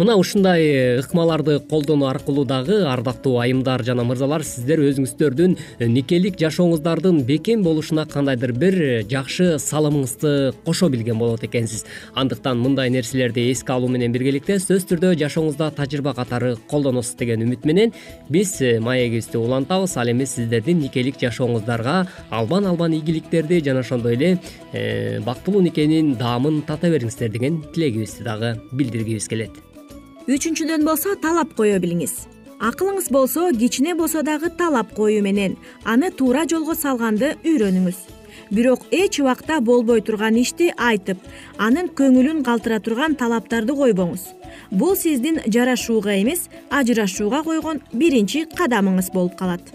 мына 0.00 0.14
ушундай 0.16 0.96
ыкмаларды 0.96 1.58
колдонуу 1.68 2.08
аркылуу 2.08 2.46
дагы 2.48 2.78
ардактуу 2.88 3.34
айымдар 3.42 3.82
жана 3.84 4.00
мырзалар 4.08 4.40
сиздер 4.48 4.80
өзүңүздөрдүн 4.80 5.56
никелик 5.92 6.38
жашооңуздардын 6.40 7.18
бекем 7.28 7.60
болушуна 7.66 8.06
кандайдыр 8.08 8.54
бир 8.56 8.78
жакшы 9.10 9.58
салымыңызды 9.60 10.54
кошо 10.64 10.88
билген 10.88 11.20
болот 11.20 11.44
экенсиз. 11.44 11.84
Андыктан 12.14 12.62
мындай 12.64 12.88
нерселерди 12.88 13.44
эске 13.52 13.74
алуу 13.76 13.92
менен 13.92 14.16
биргеликте 14.16 14.56
сөзсүз 14.56 14.88
түрдө 14.88 15.12
жашооңузда 15.20 15.68
тажрыйба 15.76 16.16
катары 16.16 16.54
колдоносуз 16.72 17.18
деген 17.20 17.44
үмүт 17.44 17.68
менен 17.68 17.92
биз 18.30 18.56
маегибизди 18.80 19.36
улантабыз. 19.36 19.98
Ал 20.00 20.08
эми 20.08 20.24
сиздердин 20.24 20.80
никелик 20.80 21.20
жашооңуздарга 21.20 22.06
албан 22.30 22.72
албан 22.72 22.96
ийгиликтерди 22.96 23.60
жана 23.60 23.84
ошондой 23.84 24.16
эле 24.16 24.38
э, 24.72 25.20
бактылуу 25.20 25.60
никенин 25.60 26.14
даамын 26.16 26.62
тата 26.62 26.88
бериңиздер 26.88 27.28
деген 27.28 27.66
тилегибизди 27.74 28.24
дагы 28.24 28.56
билдиргибиз 28.72 29.28
келет 29.28 29.69
үчүнчүдөн 30.28 30.84
болсо 30.84 31.14
талап 31.16 31.54
кое 31.56 31.78
билиңиз. 31.80 32.26
Акылыңыз 32.60 33.08
болсо 33.08 33.46
кичине 33.56 33.94
болсо 33.96 34.22
дагы 34.22 34.50
талап 34.50 34.92
коюу 34.94 35.22
менен 35.24 35.56
аны 35.84 36.10
туура 36.10 36.44
жолго 36.44 36.74
салганды 36.74 37.36
үйрөнүңүз. 37.44 37.96
Бирок 38.50 38.84
эч 38.90 39.20
убакта 39.20 39.60
болбой 39.60 40.02
турган 40.02 40.36
ишти 40.36 40.68
айтып 40.76 41.18
анын 41.56 41.88
көңүлүн 41.88 42.44
калтыра 42.44 42.80
турган 42.84 43.16
талаптарды 43.16 43.72
койбоңуз. 43.72 44.26
Бул 44.70 44.96
сиздин 44.96 45.40
жарашууга 45.46 46.20
эмес 46.20 46.48
ажырашууга 46.68 47.42
койгон 47.46 47.80
биринчи 47.92 48.44
кадамыңыз 48.44 49.12
болуп 49.14 49.38
калат 49.38 49.72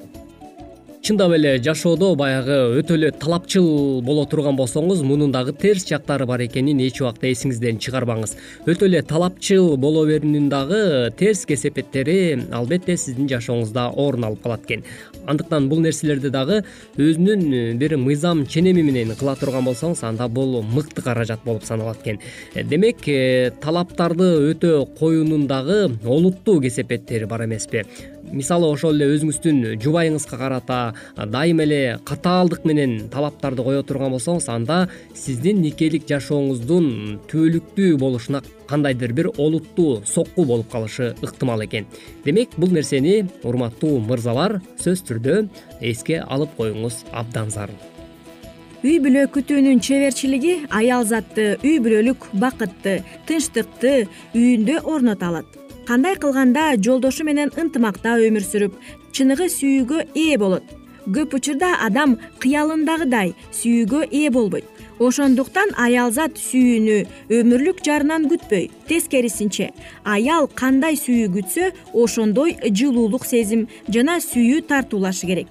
чындап 1.06 1.36
эле 1.36 1.52
жашоодо 1.62 2.16
баягы 2.18 2.56
өтө 2.80 2.96
эле 2.96 3.12
талапчыл 3.14 4.02
боло 4.02 4.24
турган 4.26 4.56
болсоңуз 4.58 5.04
мунун 5.06 5.30
дагы 5.30 5.54
терс 5.54 5.84
жактары 5.86 6.26
бар 6.26 6.42
экенин 6.48 6.80
эч 6.82 6.98
убакта 7.04 7.30
эсиңизден 7.30 7.78
чыгарбаңыз. 7.78 8.34
Өтө 8.66 8.88
эле 8.88 9.04
талапчыл 9.06 9.76
боло 9.78 10.08
берүүнүн 10.10 10.48
дагы 10.50 10.80
терс 11.20 11.44
кесепеттери 11.46 12.40
албетте 12.50 12.96
сиздин 12.98 13.30
жашооңузда 13.30 13.92
орун 13.94 14.26
алып 14.26 14.42
калат 14.48 14.66
экен. 14.66 14.82
Андыктан 15.30 15.70
бул 15.70 15.84
нерселерди 15.86 16.32
дагы 16.34 16.64
өзүнүн 16.98 17.78
бир 17.78 17.98
мыйзам 18.02 18.48
ченеми 18.50 18.82
менен 18.82 19.14
кыла 19.14 19.38
турган 19.38 19.70
болсоңуз 19.70 20.02
анда 20.10 20.26
бул 20.28 20.64
мыкты 20.64 21.06
каражат 21.06 21.46
болуп 21.46 21.70
саналат 21.70 22.02
экен. 22.02 22.18
Демек 22.56 23.06
э, 23.06 23.54
талаптарды 23.62 24.32
өтө 24.50 24.88
коюунун 24.98 25.46
дагы 25.46 26.00
олуттуу 26.04 26.62
кесепеттери 26.66 27.30
бар 27.30 27.46
эмеспи. 27.46 27.86
Мисалы 28.34 28.66
ошол 28.66 28.96
эле 28.98 29.14
өзүңүздүн 29.14 29.78
жубайыңызга 29.84 30.38
карата 30.40 30.95
дайыма 31.16 31.64
эле 31.64 32.00
катаалдык 32.06 32.66
менен 32.66 33.10
талаптарды 33.14 33.64
кое 33.64 33.84
турган 33.84 34.14
болсоңуз 34.16 34.50
анда 34.50 34.88
сиздин 35.14 35.62
никелик 35.62 36.08
жашооңуздун 36.10 37.20
түбөлүктүү 37.32 37.98
болушуна 38.02 38.44
кандайдыр 38.68 39.14
бир 39.14 39.32
олуттуу 39.38 40.04
сокку 40.06 40.46
болуп 40.46 40.70
калышы 40.72 41.16
ыктымал 41.22 41.64
экен. 41.66 41.86
Демек 42.26 42.56
бул 42.58 42.72
нерсени 42.72 43.26
урматтуу 43.44 44.00
мырзалар 44.00 44.60
сөзсүз 44.80 45.06
түрдө 45.10 45.42
эске 45.82 46.22
алып 46.22 46.56
коюңуз 46.58 47.04
абдан 47.12 47.52
зарыл. 47.54 47.78
Үй 48.86 49.00
бүлө 49.02 49.26
күтүүнүн 49.34 49.80
чеберчилиги 49.82 50.68
аял 50.70 51.06
затты 51.10 51.56
үй 51.64 51.80
бүлөлүк 51.82 52.28
бакытты 52.38 53.00
тынчтыкты 53.26 53.94
үйүндө 54.38 54.84
орното 54.84 55.32
алат. 55.32 55.48
Кандай 55.88 56.18
кылганда 56.22 56.76
жолдошу 56.78 57.26
менен 57.26 57.50
ынтымакта 57.58 58.20
өмүр 58.28 58.46
сүрүп 58.46 58.78
чыныгы 59.14 59.50
сүйүүгө 59.54 60.06
ээ 60.14 60.38
болот 60.42 60.85
көп 61.06 61.36
учурда 61.38 61.76
адам 61.86 62.18
кыялындагыдай 62.42 63.34
сүйүүгө 63.52 64.08
ээ 64.12 64.32
болбойт. 64.34 64.66
Ошондуктан 65.00 65.74
аялзат 65.76 66.38
сүйүүнү 66.40 66.98
өмүрлүк 67.36 67.82
жарынан 67.84 68.30
күтпөй 68.32 68.70
тескерисинче 68.88 69.72
аял 70.08 70.48
кандай 70.48 70.96
сүйүү 70.96 71.34
күтсө 71.36 71.70
ошондой 71.94 72.56
жылуулук 72.72 73.28
сезим 73.28 73.68
жана 73.92 74.22
сүйүү 74.24 74.64
тартуулашы 74.70 75.28
керек. 75.28 75.48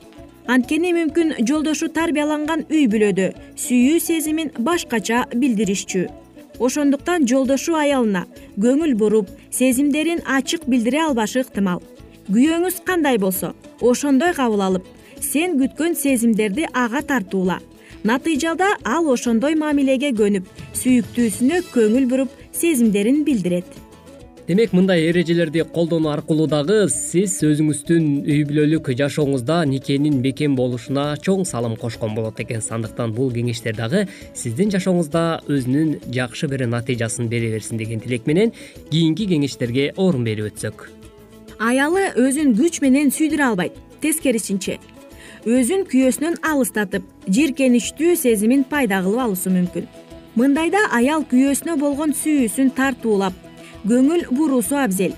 Анткени 0.49 0.94
мүмкүн 0.96 1.38
жолдошу 1.49 1.90
тарбияланган 1.92 2.66
үй 2.70 2.88
бүлөдө 2.92 3.30
сүйүү 3.61 4.00
сезимин 4.00 4.50
башкача 4.58 5.26
билдиришчү. 5.32 6.08
Ошондуктан 6.61 7.25
жолдошу 7.28 7.76
аялына 7.76 8.26
көңүл 8.61 8.92
буруп 8.96 9.30
сезимдерин 9.50 10.20
ачык 10.25 10.68
билдире 10.68 11.00
албашы 11.04 11.42
ыктымал. 11.44 11.82
Күйөөңүз 12.28 12.80
кандай 12.84 13.18
болсо 13.18 13.54
ошондой 13.80 14.32
кабыл 14.32 14.62
алып 14.64 14.87
сен 15.21 15.59
күткөн 15.61 15.94
сезимдерди 15.94 16.66
ага 16.73 17.02
тартуула. 17.02 17.61
Натыйжада 18.04 18.75
ал 18.85 19.09
ошондой 19.09 19.54
мамилеге 19.54 20.11
көнүп 20.12 20.44
сүйүктүүсүнө 20.76 21.62
көңүл 21.73 22.11
буруп 22.11 22.37
сезимдерин 22.52 23.24
билдирет. 23.24 23.64
Демек 24.46 24.74
мындай 24.77 25.07
эрежелерди 25.09 25.62
колдонуу 25.72 26.11
аркылуу 26.12 26.44
дагы 26.53 26.83
сиз 26.92 27.38
өзүңүздүн 27.48 28.09
үй 28.29 28.42
бүлөлүк 28.44 28.90
жашооңузда 28.98 29.62
никенин 29.70 30.18
бекем 30.20 30.53
болушуна 30.59 31.14
чоң 31.16 31.46
салым 31.48 31.79
кошкон 31.81 32.12
болот 32.12 32.42
экенсиз 32.44 32.74
андыктан 32.77 33.14
бул 33.16 33.33
кеңештер 33.33 33.72
дагы 33.79 34.05
сиздин 34.37 34.68
жашооңузда 34.74 35.24
өзүнүн 35.48 35.96
жакшы 36.12 36.50
бир 36.53 36.66
натыйжасын 36.68 37.33
бере 37.33 37.55
берсин 37.57 37.81
деген 37.81 38.05
тилек 38.05 38.29
менен 38.29 38.53
кийинки 38.90 39.24
кеңештерге 39.33 39.94
орун 39.96 40.29
берип 40.29 40.53
өтсөк. 40.53 40.90
Аялы 41.57 42.11
өзүн 42.12 42.53
күч 42.59 42.83
менен 42.85 43.09
сүйдүрө 43.16 43.55
албайт. 43.55 43.81
Тескерисинче 44.05 44.77
өзүн 45.44 45.83
күйөөсүнөн 45.90 46.38
алыстатып 46.48 47.04
жийиркеничтүү 47.28 48.14
сезимин 48.16 48.62
пайда 48.64 49.02
кылып 49.04 49.20
алуусу 49.26 49.50
мүмкүн. 49.52 49.88
Мындайда 50.40 50.87
аял 50.96 51.26
күйөөсүнө 51.28 51.76
болгон 51.83 52.14
сүйүүсүн 52.16 52.70
тартуулап 52.78 53.37
көңүл 53.85 54.24
буруусу 54.33 54.78
абзел. 54.80 55.12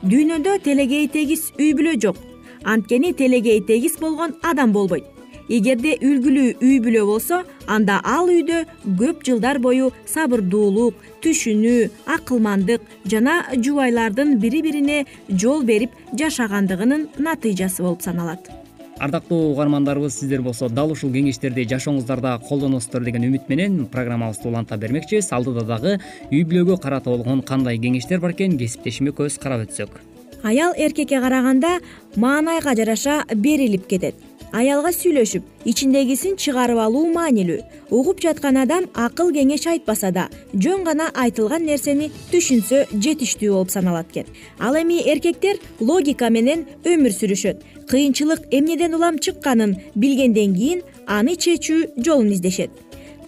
Дүйнөдө 0.00 0.56
телегей 0.64 1.10
тегиз 1.12 1.50
үй 1.60 1.74
бүлө 1.76 1.98
жок. 2.00 2.16
Анткени 2.64 3.12
телегей 3.12 3.60
тегиз 3.60 4.00
болгон 4.00 4.34
адам 4.42 4.72
болбойт. 4.72 5.04
Эгерде 5.52 5.94
үлгүлүү 6.00 6.56
үй 6.64 6.80
бүлө 6.82 7.04
болсо 7.06 7.44
анда 7.70 8.00
ал 8.02 8.32
үйдө 8.32 8.64
көп 8.98 9.22
жылдар 9.28 9.60
бою 9.62 9.92
сабырдуулук 10.08 11.04
түшүнүү 11.22 11.86
акылмандык 12.16 12.82
жана 13.04 13.42
жубайлардын 13.54 14.38
бири 14.42 14.64
бирине 14.66 15.04
жол 15.28 15.62
берип 15.62 15.94
жашагандыгынын 16.18 17.10
натыйжасы 17.20 17.84
болуп 17.86 18.02
саналат 18.02 18.55
ардактуу 18.98 19.52
угармандарыбыз 19.52 20.18
сиздер 20.18 20.42
болсо 20.42 20.68
дал 20.68 20.92
ушул 20.92 21.12
кеңештерди 21.12 21.66
жашооңуздарда 21.68 22.38
колдоносуздар 22.48 23.04
деген 23.04 23.28
үмүт 23.28 23.48
менен 23.48 23.86
программабызды 23.92 24.48
уланта 24.48 24.76
бермекчибиз. 24.76 25.32
Алдыда 25.32 25.64
дагы 25.68 25.96
үй 26.30 26.44
бүлөгө 26.44 26.80
карата 26.82 27.10
болгон 27.10 27.42
кандай 27.42 27.78
кеңештер 27.78 28.20
бар 28.20 28.36
экен 28.36 28.58
кесиптешиме 28.58 29.12
көз 29.16 29.38
карап 29.42 29.66
өтсөк. 29.68 30.00
Аял 30.42 30.74
эркекке 30.76 31.20
караганда 31.20 31.78
маанайга 32.16 32.74
жараша 32.76 33.24
берилип 33.34 33.86
кетет 33.86 34.14
аялга 34.56 34.90
сүйлөшүп 34.94 35.68
ичиндегисин 35.68 36.36
чыгарып 36.40 36.78
алуу 36.80 37.10
маанилүү. 37.12 37.58
Угуп 37.92 38.22
жаткан 38.24 38.56
адам 38.62 38.86
акыл 38.94 39.32
кеңеш 39.34 39.66
айтпаса 39.68 40.10
да 40.16 40.24
жөн 40.54 40.84
гана 40.86 41.10
айтылган 41.24 41.66
нерсени 41.68 42.08
түшүнсө 42.30 42.86
жетиштүү 42.94 43.52
болуп 43.52 43.74
саналат 43.74 44.08
экен. 44.14 44.30
Ал 44.58 44.78
эми 44.80 45.02
эркектер 45.12 45.60
логика 45.80 46.30
менен 46.30 46.64
өмүр 46.84 47.12
сүрүшөт. 47.18 47.60
Кыйынчылык 47.90 48.48
эмнеден 48.50 48.96
улам 48.96 49.18
чыкканын 49.18 49.76
билгенден 49.94 50.56
кийин 50.56 50.82
аны 51.06 51.36
чечүү 51.36 52.00
жолун 52.00 52.32
издешет. 52.32 52.70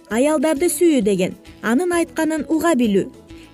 Аялдарды 0.09 0.73
сүйүү 0.73 1.05
деген 1.05 1.37
анын 1.61 1.93
айтканын 1.93 2.47
уга 2.49 2.73
билүү. 2.73 3.05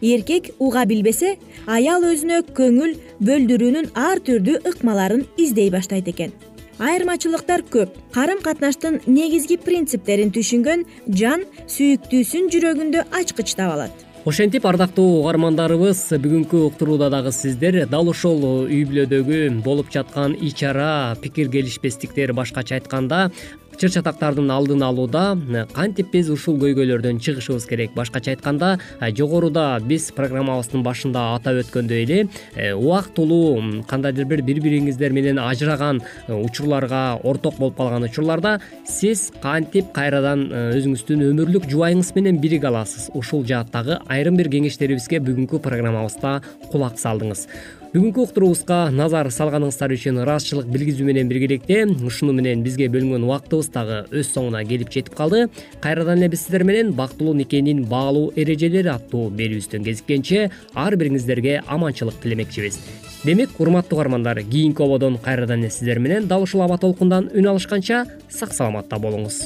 Эркек 0.01 0.53
уга 0.59 0.85
билбесе 0.85 1.35
аял 1.67 2.07
өзүнө 2.07 2.41
көңүл 2.55 2.97
бөлдүрүүнүн 3.19 3.93
ар 3.95 4.23
түрдүү 4.23 4.61
ыкмаларын 4.71 5.27
издей 5.37 5.71
баштайт 5.71 6.07
экен 6.07 6.31
айырмачылыктар 6.79 7.63
көп. 7.71 7.93
Карым 8.15 8.41
катнаштын 8.45 9.01
негизги 9.07 9.57
принциптерин 9.57 10.33
түшүнгөн 10.35 10.85
жан 11.07 11.45
сүйүктүүсүн 11.67 12.51
жүрөгүндө 12.53 13.07
ачкычтап 13.21 13.75
алат. 13.77 14.05
Ошентип 14.25 14.63
ардактуу 14.65 15.19
угармандарыбыз 15.19 15.99
бүгүнкү 16.17 16.63
уктурууда 16.71 17.11
дагы 17.13 17.29
сиздер 17.29 17.83
дал 17.85 18.07
ушул 18.09 18.41
үй 18.65 18.81
бүлөдөгү 18.89 19.61
болуп 19.61 19.91
жаткан 19.93 20.33
ич 20.41 20.63
ара 20.65 21.13
пикир 21.21 21.51
келишпестиктер 21.53 22.33
башкача 22.33 22.79
айтканда 22.79 23.29
чыр 23.75 23.91
чатактардын 23.91 24.51
алдын 24.51 24.83
алууда 24.87 25.23
э, 25.35 25.65
кантип 25.73 26.11
биз 26.13 26.29
ушул 26.31 26.55
көйгөйлөрдөн 26.61 27.19
чыгышыбыз 27.19 27.67
керек? 27.67 27.91
Башкача 27.95 28.31
айтканда 28.31 28.77
э, 29.01 29.11
жогоруда 29.11 29.81
биз 29.83 30.11
программабыздын 30.15 30.83
башында 30.85 31.23
атап 31.35 31.59
өткөндөй 31.63 32.05
эле 32.05 32.19
э, 32.55 32.71
убактылуу 32.73 33.83
кандайдыр 33.89 34.29
бир 34.31 34.43
бири 34.47 34.63
бириңиздер 34.63 35.11
менен 35.11 35.39
ажыраган 35.43 36.01
учурларга 36.29 37.19
орток 37.23 37.59
болуп 37.59 37.77
калган 37.77 38.07
учурларда 38.07 38.59
сиз 38.87 39.31
кантип 39.43 39.91
кайрадан 39.95 40.47
өзүңүздүн 40.51 41.25
өмүрлүк 41.31 41.69
жубайыңыз 41.71 42.13
менен 42.15 42.39
бириге 42.39 42.71
аласыз? 42.71 43.09
Ушул 43.13 43.43
жааттагы 43.45 43.99
айрым 44.07 44.39
бир 44.39 44.51
кеңештерибизге 44.53 45.19
бүгүнкү 45.25 45.59
программабызда 45.65 46.39
кулак 46.71 47.01
салдыңыз 47.01 47.49
бүгүнкү 47.95 48.25
уктуруубузга 48.25 48.77
назар 48.91 49.29
салганыңыздар 49.31 49.93
үчүн 49.95 50.17
ыраазычылык 50.19 50.65
билгизүү 50.67 51.05
менен 51.07 51.29
биргеликте 51.29 51.77
ушуну 52.03 52.33
менен 52.35 52.59
бизге 52.65 52.89
бөлүнгөн 52.91 53.23
убактыбыз 53.23 53.69
дагы 53.71 54.01
өз 54.11 54.33
соңуна 54.33 54.65
келип 54.67 54.91
жетип 54.91 55.15
калды. 55.15 55.45
Кайрадан 55.79 56.19
эле 56.19 56.27
биз 56.33 56.43
сиздер 56.43 56.65
менен 56.67 56.91
бактылуу 56.91 57.31
никенин 57.39 57.85
баалуу 57.87 58.33
эрежелери 58.35 58.91
аттуу 58.91 59.29
берүүбүздөн 59.39 59.87
кезиккенче 59.87 60.49
ар 60.75 60.99
бириңиздерге 60.99 61.61
аманчылык 61.71 62.19
тилемекчибиз. 62.19 62.81
Демек 63.23 63.55
урматтуу 63.63 64.01
угармандар 64.01 64.43
кийинки 64.43 64.83
ободон 64.83 65.15
кайрадан 65.15 65.63
эле 65.63 65.71
сиздер 65.71 66.03
менен 66.03 66.27
дал 66.27 66.43
ушул 66.43 66.67
аба 66.67 66.77
толкундан 66.77 67.31
үн 67.31 67.47
алышканча 67.47 68.03
сак 68.27 68.51
саламатта 68.51 68.99
болуңуз 68.99 69.45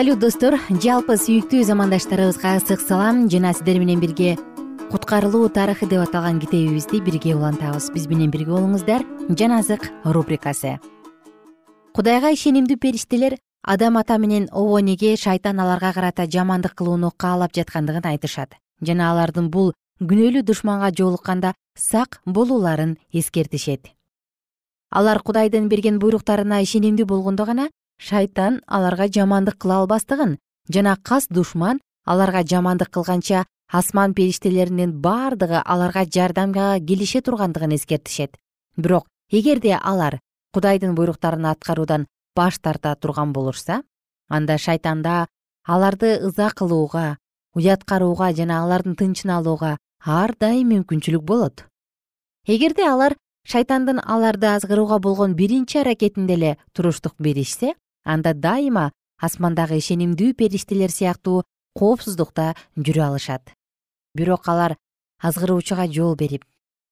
салют 0.00 0.16
достор. 0.16 0.54
Жалпы 0.80 1.12
сүйүктүү 1.20 1.60
замандаштарыбызга 1.68 2.54
ысык 2.56 2.80
салам. 2.80 3.26
Жана 3.28 3.50
сиздер 3.52 3.76
менен 3.82 4.00
бирге 4.00 4.38
куткарылуу 4.88 5.50
тарыхы 5.52 5.84
деп 5.90 6.00
аталган 6.00 6.38
китебибизди 6.40 7.02
бирге 7.04 7.34
улантабыз. 7.36 7.90
Биз 7.92 8.06
менен 8.08 8.30
бирге 8.32 8.54
болуңуздар. 8.54 9.04
Жан 9.28 9.52
азык 9.58 9.90
рубрикасы. 10.04 10.78
Кудайга 11.92 12.30
ишенимдүү 12.32 12.78
периштелер 12.80 13.36
адам 13.60 13.98
ата 14.00 14.16
менен 14.16 14.48
обонеге 14.52 15.18
шайтан 15.20 15.60
аларга 15.60 15.92
карата 15.92 16.24
жамандык 16.24 16.78
кылууну 16.80 17.10
каалап 17.10 17.52
жаткандыгын 17.52 18.08
айтышат. 18.14 18.56
Жана 18.80 19.10
алардын 19.10 19.50
бул 19.50 19.74
күнөөлүү 20.00 20.46
душманга 20.48 20.94
жолукканда 20.96 21.52
сак 21.76 22.22
болууларын 22.24 22.96
эскертишет. 23.12 23.92
Алар 24.88 25.20
кудайдын 25.20 25.68
берген 25.68 26.00
буйруктарына 26.00 26.62
ишенимдүү 26.64 27.04
болгондо 27.04 27.44
гана 27.44 27.68
шайтан 28.00 28.62
аларга 28.66 29.06
жамандык 29.08 29.58
кыла 29.60 29.80
албастыгын 29.82 30.38
жана 30.74 30.96
кас 31.02 31.26
душман 31.28 31.80
аларга 32.04 32.42
жамандык 32.42 32.90
кылганча 32.90 33.44
асман 33.68 34.14
периштелеринин 34.14 34.92
бардыгы 35.00 35.60
аларга 35.64 36.04
жардамга 36.04 36.78
келише 36.80 37.20
тургандыгын 37.20 37.76
эскертишет. 37.76 38.36
Бирок 38.76 39.06
эгерде 39.30 39.76
алар 39.76 40.18
кудайдын 40.54 40.94
буйруктарын 40.94 41.46
аткаруудан 41.52 42.06
баш 42.34 42.58
тарта 42.58 42.96
турган 42.96 43.32
болушса 43.32 43.82
анда 44.28 44.56
шайтанда 44.58 45.26
аларды 45.66 46.18
ыза 46.26 46.50
кылууга 46.56 47.18
уяткарууга 47.54 48.32
жана 48.32 48.62
алардын 48.62 48.96
тынчын 48.96 49.30
алууга 49.36 49.76
ар 50.04 50.34
дайым 50.40 50.72
мүмкүнчүлүк 50.72 51.22
болот. 51.22 51.66
Эгерде 52.46 52.88
алар 52.88 53.16
шайтандын 53.44 54.00
аларды 54.00 54.46
азгырууга 54.46 54.98
болгон 54.98 55.34
биринчи 55.34 55.78
аракетинде 55.78 56.34
эле 56.34 56.56
туруштук 56.72 57.14
беришсе 57.18 57.74
анда 58.04 58.34
дайыма 58.34 58.90
асмандагы 59.20 59.78
ишенимдүү 59.80 60.34
периштелер 60.34 60.90
сыяктуу 60.90 61.42
коопсуздукта 61.74 62.54
жүрө 62.76 63.04
алышат. 63.10 63.52
Бирок 64.14 64.48
алар 64.48 64.76
азгыруучуга 65.22 65.86
жол 65.92 66.16
берип 66.16 66.44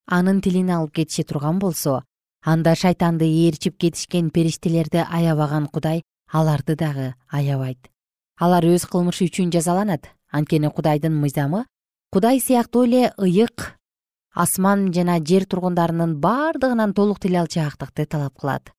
анын 0.07 0.41
тилин 0.41 0.71
алып 0.71 0.95
кетише 1.01 1.25
турган 1.25 1.59
болсо 1.59 2.03
анда 2.43 2.75
шайтанды 2.75 3.27
ээрчип 3.27 3.79
кетишкен 3.79 4.31
периштелерди 4.31 5.05
аябаган 5.05 5.67
кудай 5.67 6.03
аларды 6.33 6.77
дагы 6.77 7.15
аябайт. 7.29 7.91
Алар 8.39 8.65
өз 8.65 8.87
кылмышы 8.87 9.27
үчүн 9.27 9.51
жазаланат. 9.51 10.09
Анткени 10.31 10.69
кудайдын 10.69 11.15
мыйзамы 11.17 11.65
кудай 12.13 12.41
сыяктуу 12.41 12.85
эле 12.85 13.13
ыйык 13.17 13.79
асман 14.35 14.93
жана 14.93 15.19
жер 15.25 15.47
тургундарынын 15.47 16.19
бардыгынан 16.21 16.93
толук 16.95 17.21
тил 17.21 17.37
алчаактыкты 17.41 18.05
талап 18.07 18.39
кылат. 18.39 18.73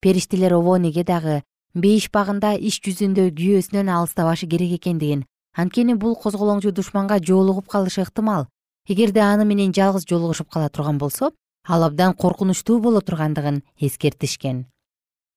Периштелер 0.00 0.54
обонеге 0.54 1.04
дагы 1.04 1.42
бейиш 1.76 2.08
багында 2.12 2.54
иш 2.56 2.80
жүзүндө 2.84 3.30
күйөөсүнөн 3.36 3.90
алыстабашы 3.92 4.46
керек 4.48 4.78
экендигин 4.78 5.24
анткени 5.56 5.96
бул 5.96 6.14
козголоңчу 6.20 6.72
душманга 6.72 7.18
жолугуп 7.20 7.68
калышы 7.68 8.02
ыктымал. 8.02 8.46
Эгерде 8.88 9.20
аны 9.20 9.44
менен 9.44 9.72
жалгыз 9.74 10.06
жолугушуп 10.08 10.48
кала 10.52 10.68
турган 10.68 10.98
болсо 10.98 11.32
ал 11.66 11.82
абдан 11.84 12.14
коркунучтуу 12.14 12.78
боло 12.80 13.00
тургандыгын 13.00 13.62
эскертишкен. 13.80 14.66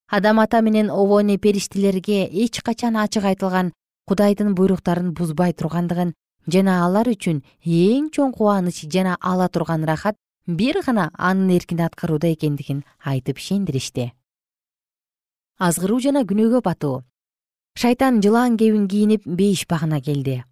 Адам 0.09 0.39
ата 0.39 0.61
менен 0.61 0.89
обоне 0.89 1.37
периштелерге 1.37 2.25
эч 2.25 2.61
качан 2.61 2.95
ачык 2.97 3.23
айтылган 3.23 3.73
кудайдын 4.07 4.55
буйруктарын 4.55 5.13
бузбай 5.13 5.53
тургандыгын 5.53 6.13
жана 6.47 6.85
алар 6.85 7.07
үчүн 7.07 7.43
эң 7.65 8.09
чоң 8.15 8.31
кубаныч 8.37 8.85
жана 8.93 9.17
ала 9.21 9.49
турган 9.49 9.83
ырахат 9.83 10.15
бир 10.47 10.81
гана 10.85 11.11
анын 11.17 11.55
эркин 11.57 11.81
аткарууда 11.81 12.33
экендигин 12.33 12.83
айтып 13.05 13.37
ишендиришти 13.37 14.11
азгыруу 15.59 15.99
жана 15.99 16.23
күнөөгө 16.23 16.61
батуу. 16.63 17.03
Шайтан 17.75 18.21
жылаан 18.23 18.55
кебин 18.57 18.87
кийинип 18.87 19.27
бейиш 19.27 19.65
багына 19.67 20.01
келди. 20.01 20.43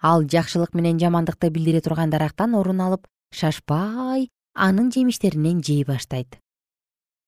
Ал 0.00 0.22
жакшылык 0.22 0.74
менен 0.74 0.98
жамандыкты 0.98 1.50
билдире 1.50 1.80
турган 1.80 2.10
дарактан 2.10 2.54
орун 2.54 2.80
алып 2.80 3.06
шашпай 3.34 4.28
анын 4.54 4.90
жемиштеринен 4.90 5.62
жей 5.62 5.84
баштайт. 5.84 6.38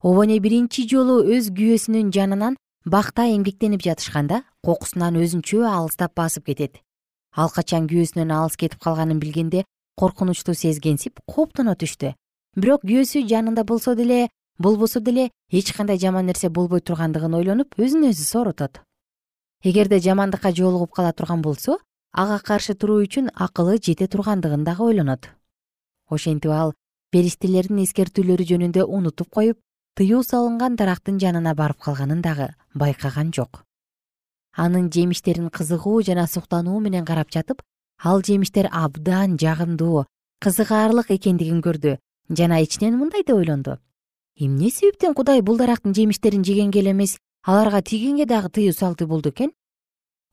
Обоне 0.03 0.39
биринчи 0.39 0.87
жолу 0.89 1.23
өз 1.23 1.51
күйөөсүнүн 1.55 2.11
жанынан 2.15 2.57
бакта 2.85 3.27
эмгектенип 3.35 3.83
жатышканда 3.83 4.43
кокусунан 4.63 5.17
өзүнчө 5.17 5.65
алыстап 5.67 6.15
басып 6.15 6.47
кетет. 6.51 6.83
Ал 7.35 7.51
качан 7.51 7.89
күйөөсүнөн 7.89 8.31
алыс 8.31 8.57
кетип 8.57 8.79
калганын 8.79 9.19
билгенде 9.19 9.65
коркунучту 9.97 10.55
сезгенсип 10.55 11.21
кооптоно 11.27 11.75
түштү. 11.75 12.15
Бирок 12.57 12.85
күйөөсү 12.85 13.25
жанында 13.27 13.65
болсо 13.65 13.95
деле 13.95 14.29
болбосо 14.59 15.01
деле 15.01 15.31
эч 15.51 15.73
кандай 15.73 15.99
жаман 15.99 16.27
нерсе 16.27 16.49
болбой 16.49 16.81
тургандыгын 16.81 17.35
ойлонуп 17.35 17.75
өзүн 17.79 18.11
өзү 18.11 18.25
сооротот 18.25 18.81
эгерде 19.65 19.99
жамандыкка 19.99 20.53
жолугуп 20.53 20.93
кала 20.93 21.13
турган 21.13 21.43
болсо 21.43 21.79
ага 22.13 22.39
каршы 22.39 22.75
туруу 22.75 23.03
үчүн 23.03 23.31
акылы 23.35 23.79
жете 23.83 24.07
тургандыгын 24.07 24.65
дагы 24.65 24.85
ойлонот. 24.85 25.31
Ошентип 26.09 26.53
ал 26.53 26.75
периштелердин 27.11 27.81
эскертүүлөрү 27.83 28.45
жөнүндө 28.51 28.85
унутуп 28.85 29.31
коюп 29.35 29.59
тыюу 29.97 30.23
салынган 30.23 30.77
дарактын 30.77 31.19
жанына 31.19 31.55
барып 31.55 31.81
калганын 31.81 32.21
дагы 32.23 32.51
байкаган 32.75 33.33
жок. 33.33 33.65
Анын 34.55 34.91
жемиштерин 34.93 35.49
кызыгуу 35.51 36.03
жана 36.03 36.27
суктануу 36.27 36.79
менен 36.81 37.05
карап 37.05 37.33
жатып 37.33 37.63
ал 37.99 38.23
жемиштер 38.23 38.69
абдан 38.71 39.39
жагымдуу 39.41 40.05
кызыгаарлык 40.45 41.11
экендигин 41.11 41.65
көрдү 41.65 41.97
жана 42.29 42.61
ичинен 42.63 42.99
мындай 43.01 43.25
деп 43.25 43.37
ойлонду 43.37 43.79
эмне 44.37 44.71
себептен 44.71 45.15
кудай 45.15 45.43
бул 45.43 45.57
дарактын 45.59 45.95
жемиштерин 45.95 46.45
жегенге 46.45 46.81
эле 46.81 46.91
эмес? 46.91 47.19
Аларга 47.45 47.83
тийгенге 47.83 48.27
дагы 48.27 48.49
тыюу 48.49 48.73
салды 48.73 49.07
болду 49.07 49.31
экен? 49.31 49.53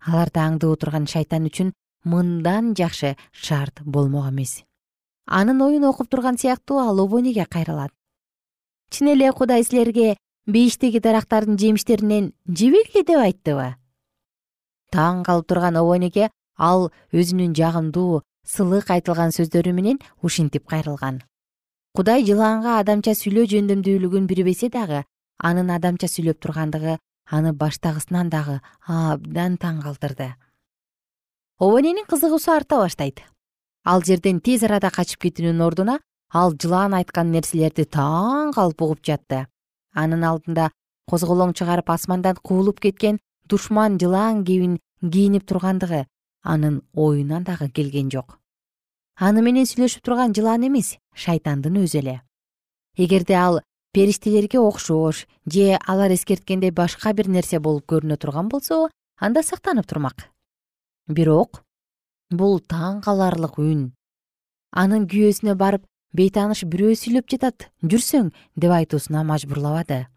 Аларды 0.02 0.40
аңдып 0.40 0.74
отурган 0.74 1.06
шайтан 1.08 1.46
үчүн 1.46 1.74
мындан 2.04 2.74
жакшы 2.74 3.16
шарт 3.32 3.82
болмок 3.86 4.32
эмес. 4.32 4.64
Анын 5.28 5.62
оюн 5.62 5.86
окуп 5.86 6.10
турган 6.10 6.38
сыяктуу 6.38 6.80
ал 6.80 7.00
обонеге 7.00 7.46
кайрылат. 7.46 7.92
Чын 8.90 9.14
эле 9.14 9.32
кудай 9.32 9.64
силерге 9.64 10.18
бейиштеги 10.48 11.00
дарактардын 11.00 11.58
жемиштеринен 11.58 12.34
жебегиле 12.48 13.04
деп 13.06 13.20
айттыбы? 13.20 13.76
Таң 14.92 15.24
калып 15.24 15.48
турган 15.48 15.78
обонеге 15.78 16.32
ал 16.58 16.92
өзүнүн 17.14 17.54
жагымдуу 17.54 18.24
сылык 18.48 18.90
айтылган 18.90 19.30
сөздөрү 19.32 19.74
менен 19.78 20.02
ушинтип 20.24 20.66
кайрылган 20.68 21.22
кудай 21.98 22.24
жылаанга 22.24 22.78
адамча 22.80 23.14
сүйлөө 23.20 23.50
жөндөмдүүлүгүн 23.52 24.28
билбесе 24.30 24.70
дагы 24.72 25.02
анын 25.44 25.74
адамча 25.76 26.08
сүйлөп 26.08 26.40
тургандыгы 26.44 26.98
аны 27.38 27.52
баштагысынан 27.52 28.30
дагы 28.32 28.60
абдан 28.88 29.58
таң 29.60 29.82
калтырды. 29.84 30.30
Обоненин 31.60 32.08
кызыгуусу 32.08 32.52
арта 32.52 32.80
баштайт. 32.80 33.22
Ал 33.84 34.04
жерден 34.08 34.40
тез 34.40 34.64
арада 34.64 34.90
качып 34.90 35.28
кетүүнүн 35.28 35.66
ордуна 35.68 36.00
ал 36.32 36.56
жылаан 36.56 36.96
айткан 36.96 37.32
нерселерди 37.32 37.84
таң 37.84 38.54
калып 38.56 38.82
угуп 38.82 39.04
жатты. 39.04 39.48
Анын 39.94 40.24
алдында 40.24 40.72
козголоң 41.12 41.54
чыгарып 41.54 41.90
асмандан 41.92 42.40
куулуп 42.42 42.80
кеткен 42.80 43.20
душман 43.50 44.00
жылаан 44.00 44.46
кебин 44.46 44.80
кийинип 45.02 45.48
тургандыгы 45.48 46.06
анын 46.44 46.82
оюна 46.94 47.42
дагы 47.42 47.70
келген 47.70 48.10
жок 48.12 48.41
аны 49.16 49.42
менен 49.42 49.68
сүйлөшүп 49.68 50.04
турган 50.06 50.34
жылаан 50.34 50.68
эмес 50.68 50.98
шайтандын 51.14 51.78
өзү 51.84 52.00
эле. 52.00 52.22
Эгерде 52.98 53.36
ал 53.36 53.62
периштелерге 53.94 54.60
окшош 54.60 55.26
же 55.46 55.78
алар 55.88 56.12
эскерткендей 56.12 56.72
башка 56.72 57.14
бир 57.14 57.28
нерсе 57.28 57.60
болуп 57.60 57.86
көрүнө 57.92 58.18
турган 58.18 58.50
болсо 58.50 58.90
анда 59.20 59.44
сактанып 59.44 59.88
турмак. 59.88 60.30
Бирок 61.08 61.64
бул 62.30 62.60
таң 62.60 63.02
каларлык 63.04 63.60
үн. 63.60 63.92
Анын 64.72 65.08
күйөөсүнө 65.08 65.56
барып 65.56 65.84
бейтааныш 66.16 66.64
бирөө 66.64 66.96
сүйлөп 66.96 67.28
жатат 67.28 67.70
жүрсөң 67.84 68.32
деп 68.56 68.72
айтуусуна 68.72 69.24
мажбурлабады. 69.28 70.08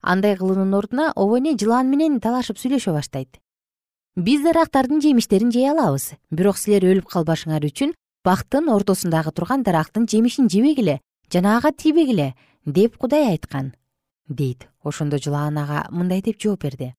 Андай 0.00 0.36
кылуунун 0.36 0.74
ордуна 0.74 1.12
обоне 1.14 1.56
жылан 1.60 1.90
менен 1.92 2.20
талашып 2.20 2.56
сүйлөшө 2.56 2.96
баштайт 2.96 3.40
биз 4.20 4.42
дарактардын 4.44 5.00
жемиштерин 5.00 5.50
жей 5.52 5.70
алабыз. 5.70 6.12
Бирок 6.30 6.58
силер 6.60 6.84
өлүп 6.84 7.08
калбашыңар 7.08 7.64
үчүн 7.64 7.94
бактын 8.26 8.68
ортосундагы 8.68 9.32
турган 9.32 9.64
дарактын 9.64 10.06
жемишин 10.10 10.50
жебегиле 10.52 10.98
жана 11.32 11.56
ага 11.56 11.72
тийбегиле 11.72 12.34
деп 12.66 12.98
кудай 13.00 13.30
айткан. 13.30 13.72
Дейт 14.28 14.68
ошондо 14.84 15.16
жылан 15.16 15.56
ага 15.58 15.86
мындай 15.90 16.20
деп 16.20 16.36
жооп 16.38 16.66
берди. 16.66 16.92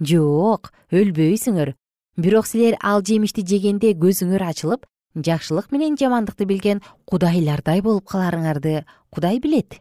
Жок 0.00 0.72
өлбөйсүңөр. 0.92 1.74
Бирок 2.20 2.46
силер 2.46 2.76
ал 2.82 3.00
жемишти 3.00 3.40
жегенде 3.46 3.94
көзүңөр 3.96 4.44
ачылып 4.50 4.84
жакшылык 5.16 5.72
менен 5.72 5.96
жамандыкты 5.96 6.44
билген 6.44 6.82
кудайлардай 7.08 7.80
болуп 7.80 8.04
каларыңарды 8.12 8.84
кудай 9.08 9.40
билет. 9.40 9.80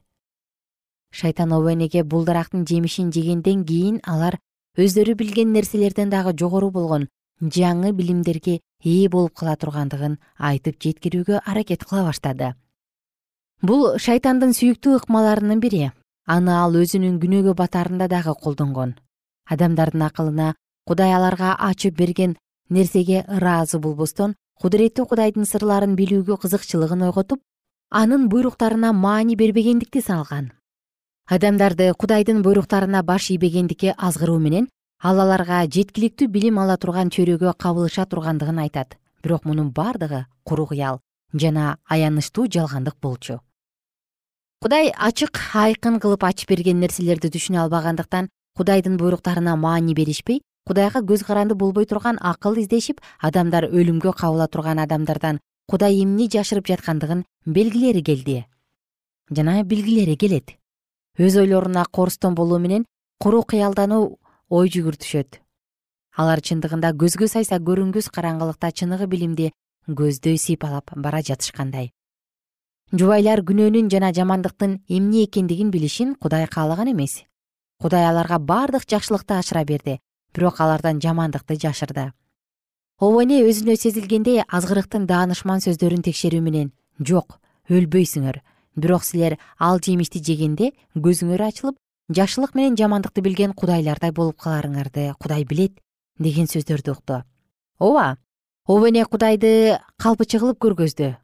Шайтан 1.12 1.52
обонеге 1.52 2.04
бул 2.04 2.24
дарактын 2.24 2.66
жемишин 2.66 3.12
жегенден 3.12 3.66
кийин 3.66 4.00
алар 4.06 4.40
өздөрү 4.80 5.16
билген 5.20 5.52
нерселерден 5.54 6.10
дагы 6.10 6.32
жогору 6.40 6.70
болгон 6.72 7.08
жаңы 7.42 7.92
билимдерге 7.96 8.60
ээ 8.84 9.10
болуп 9.12 9.34
кала 9.40 9.56
тургандыгын 9.60 10.18
айтып 10.50 10.80
жеткирүүгө 10.84 11.42
аракет 11.46 11.84
кыла 11.84 12.06
баштады. 12.08 12.54
Бул 13.62 13.98
шайтандын 13.98 14.54
сүйүктүү 14.56 15.00
ыкмаларынын 15.02 15.60
бири. 15.60 15.92
Аны 16.28 16.54
ал 16.56 16.76
өзүнүн 16.80 17.18
күнөөгө 17.20 17.56
батаарында 17.60 18.08
дагы 18.08 18.36
колдонгон. 18.44 18.96
Адамдардын 19.50 20.06
акылына 20.08 20.54
кудай 20.88 21.12
аларга 21.14 21.56
ачып 21.70 21.98
берген 21.98 22.38
нерсеге 22.70 23.26
ыраазы 23.28 23.80
болбостон 23.80 24.36
кудуреттүү 24.62 25.06
кудайдын 25.12 25.50
сырларын 25.50 25.96
билүүгө 26.00 26.38
кызыкчылыгын 26.44 27.04
ойготуп 27.10 27.42
анын 27.90 28.30
буйруктарына 28.30 28.94
маани 28.94 29.36
бербегендикти 29.36 30.02
салган 30.06 30.52
адамдарды 31.30 31.94
кудайдын 31.94 32.42
буйруктарына 32.42 33.04
баш 33.04 33.30
ийбегендикке 33.30 33.94
азгыруу 33.98 34.40
менен 34.42 34.66
ал 34.98 35.20
аларга 35.22 35.60
жеткиликтүү 35.76 36.28
билим 36.28 36.58
ала 36.58 36.78
турган 36.78 37.12
чөйрөгө 37.14 37.54
кабылыша 37.54 38.08
тургандыгын 38.10 38.58
айтат. 38.64 38.98
Бирок 39.22 39.46
мунун 39.46 39.70
бардыгы 39.70 40.26
куру 40.44 40.66
кыял 40.66 41.00
жана 41.34 41.78
аянычтуу 41.86 42.48
жалгандык 42.50 42.96
болчу. 43.00 43.42
Кудай 44.60 44.90
ачык 44.90 45.38
айкын 45.54 46.00
кылып 46.00 46.24
ачып 46.26 46.50
берген 46.50 46.80
нерселерди 46.80 47.30
түшүнө 47.30 47.62
албагандыктан 47.62 48.30
кудайдын 48.58 48.98
буйруктарына 48.98 49.56
маани 49.56 49.94
беришпей 49.94 50.42
кудайга 50.66 51.06
көз 51.06 51.24
каранды 51.28 51.54
болбой 51.54 51.86
турган 51.86 52.18
акыл 52.20 52.58
издешип 52.58 53.02
адамдар 53.20 53.70
өлүмгө 53.70 54.16
кабыла 54.18 54.48
турган 54.48 54.80
адамдардан 54.80 55.40
кудай 55.70 56.02
эмне 56.02 56.26
жашырып 56.26 56.66
жаткандыгын 56.66 57.26
белгилери 57.46 58.02
келди. 58.02 58.46
Жана 59.30 59.64
билгилери 59.64 60.16
келет 60.18 60.56
өз 61.20 61.36
ойлоруна 61.36 61.86
корустон 61.92 62.36
болуу 62.36 62.60
менен 62.60 62.86
куру 63.20 63.44
кыялдануу 63.44 64.20
ой 64.50 64.70
жүгүртүшөт. 64.72 65.42
Алар 66.16 66.40
чындыгында 66.40 66.94
көзгө 66.96 67.28
сайса 67.28 67.60
көрүнгүс 67.60 68.08
караңгылыкта 68.16 68.72
чыныгы 68.72 69.08
билимди 69.12 69.52
көздөй 69.88 70.38
сыйпалап 70.40 70.96
бара 70.96 71.20
жатышкандай. 71.22 71.92
Жубайлар 72.92 73.44
күнөөнүн 73.44 73.90
жана 73.92 74.14
жамандыктын 74.16 74.80
эмне 74.88 75.26
экендигин 75.26 75.72
билишин 75.72 76.16
кудай 76.16 76.48
каалаган 76.48 76.94
эмес. 76.94 77.24
Кудай 77.80 78.08
аларга 78.08 78.40
бардык 78.40 78.88
жакшылыкты 78.90 79.36
ачыра 79.36 79.66
берди 79.66 80.00
бирок 80.34 80.62
алардан 80.62 81.02
жамандыкты 81.02 81.60
жашырды. 81.60 82.14
Обоне 83.00 83.44
өзүнө 83.44 83.76
сезилгендей 83.76 84.42
азгырыктын 84.48 85.06
даанышман 85.08 85.62
сөздөрүн 85.64 86.02
текшерүү 86.08 86.42
менен 86.44 86.72
жок 87.00 87.40
өлбөйсүңөр 87.70 88.42
бирок 88.80 89.04
силер 89.04 89.38
ал 89.60 89.80
жемишти 89.80 90.22
жегенде 90.24 90.72
көзүңөр 90.96 91.44
ачылып 91.48 91.78
жакшылык 92.10 92.56
менен 92.56 92.76
жамандыкты 92.76 93.22
билген 93.22 93.54
кудайлардай 93.54 94.12
болуп 94.12 94.40
каларыңарды 94.42 95.14
кудай 95.20 95.46
билет 95.46 95.78
деген 96.20 96.48
сөздөрдү 96.50 96.92
укту. 96.96 97.24
Ооба 97.80 98.18
обоне 98.66 99.06
кудайды 99.06 99.80
калпычы 99.98 100.40
кылып 100.40 100.60
көргөздү. 100.60 101.16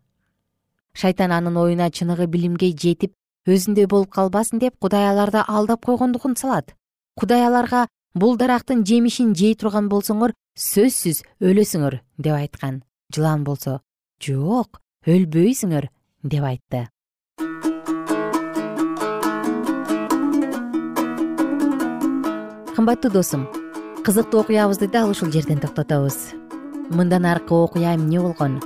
Шайтан 0.93 1.31
анын 1.31 1.57
оюна 1.57 1.89
чыныгы 1.91 2.27
билимге 2.27 2.71
жетип 2.71 3.13
өзүндөй 3.47 3.87
болуп 3.87 4.13
калбасын 4.13 4.59
деп 4.59 4.77
кудай 4.79 5.09
аларды 5.09 5.43
алдап 5.47 5.85
койгондугун 5.85 6.35
салат. 6.37 6.75
Кудай 7.17 7.45
аларга 7.45 7.87
бул 8.13 8.37
дарактын 8.37 8.85
жемишин 8.85 9.35
жей 9.35 9.55
турган 9.55 9.89
болсоңор 9.89 10.33
сөзсүз 10.57 11.23
өлөсүңөр 11.41 11.99
деп 12.17 12.33
айткан. 12.33 12.83
Жылан 13.13 13.43
болсо 13.43 13.81
жок 14.21 14.81
өлбөйсүңөр 15.05 15.89
деп 16.23 16.43
айтты 16.43 16.87
кымбаттуу 22.86 23.12
досум. 23.12 23.48
Кызыктуу 24.06 24.41
окуябызды 24.41 24.88
дал 24.88 25.10
ушул 25.10 25.32
жерден 25.32 25.58
токтотобуз. 25.58 26.36
Мындан 26.91 27.26
аркы 27.26 27.56
окуя 27.56 27.95
эмне 27.95 28.19
болгон? 28.19 28.62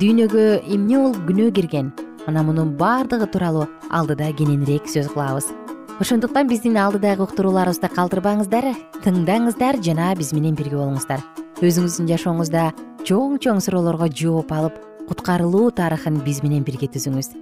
Дүйнөгө 0.00 0.66
эмне 0.66 0.98
болуп 0.98 1.22
күнөө 1.28 1.52
кирген? 1.54 1.92
Мына 2.26 2.42
мунун 2.42 2.74
баардыгы 2.74 3.28
тууралуу 3.30 3.68
алдыда 3.88 4.32
кененирээк 4.32 4.90
сөз 4.90 5.12
кылабыз. 5.14 5.52
Ошондуктан 6.00 6.50
биздин 6.50 6.74
алдыдагы 6.82 7.22
уктурууларыбызды 7.22 7.94
калтырбаңыздар 7.94 8.72
тыңдаңыздар 9.06 9.78
жана 9.78 10.16
биз 10.18 10.34
менен 10.34 10.58
бирге 10.58 10.74
болуңуздар. 10.74 11.22
Өзүңүздүн 11.62 12.10
жашооңузда 12.10 12.72
чоң 13.06 13.38
чоң 13.38 13.62
суроолорго 13.62 14.10
жооп 14.10 14.50
алып 14.50 14.82
куткарылуу 15.06 15.70
тарыхын 15.70 16.18
биз 16.26 16.42
менен 16.42 16.66
бирге 16.66 16.90
түзүңүз. 16.90 17.36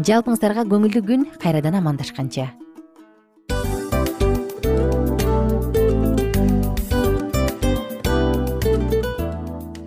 Жалпыңыздарга 0.00 0.64
көңүлдүү 0.64 1.08
күн 1.12 1.32
кайрадан 1.42 1.76
амандашканча 1.76 2.54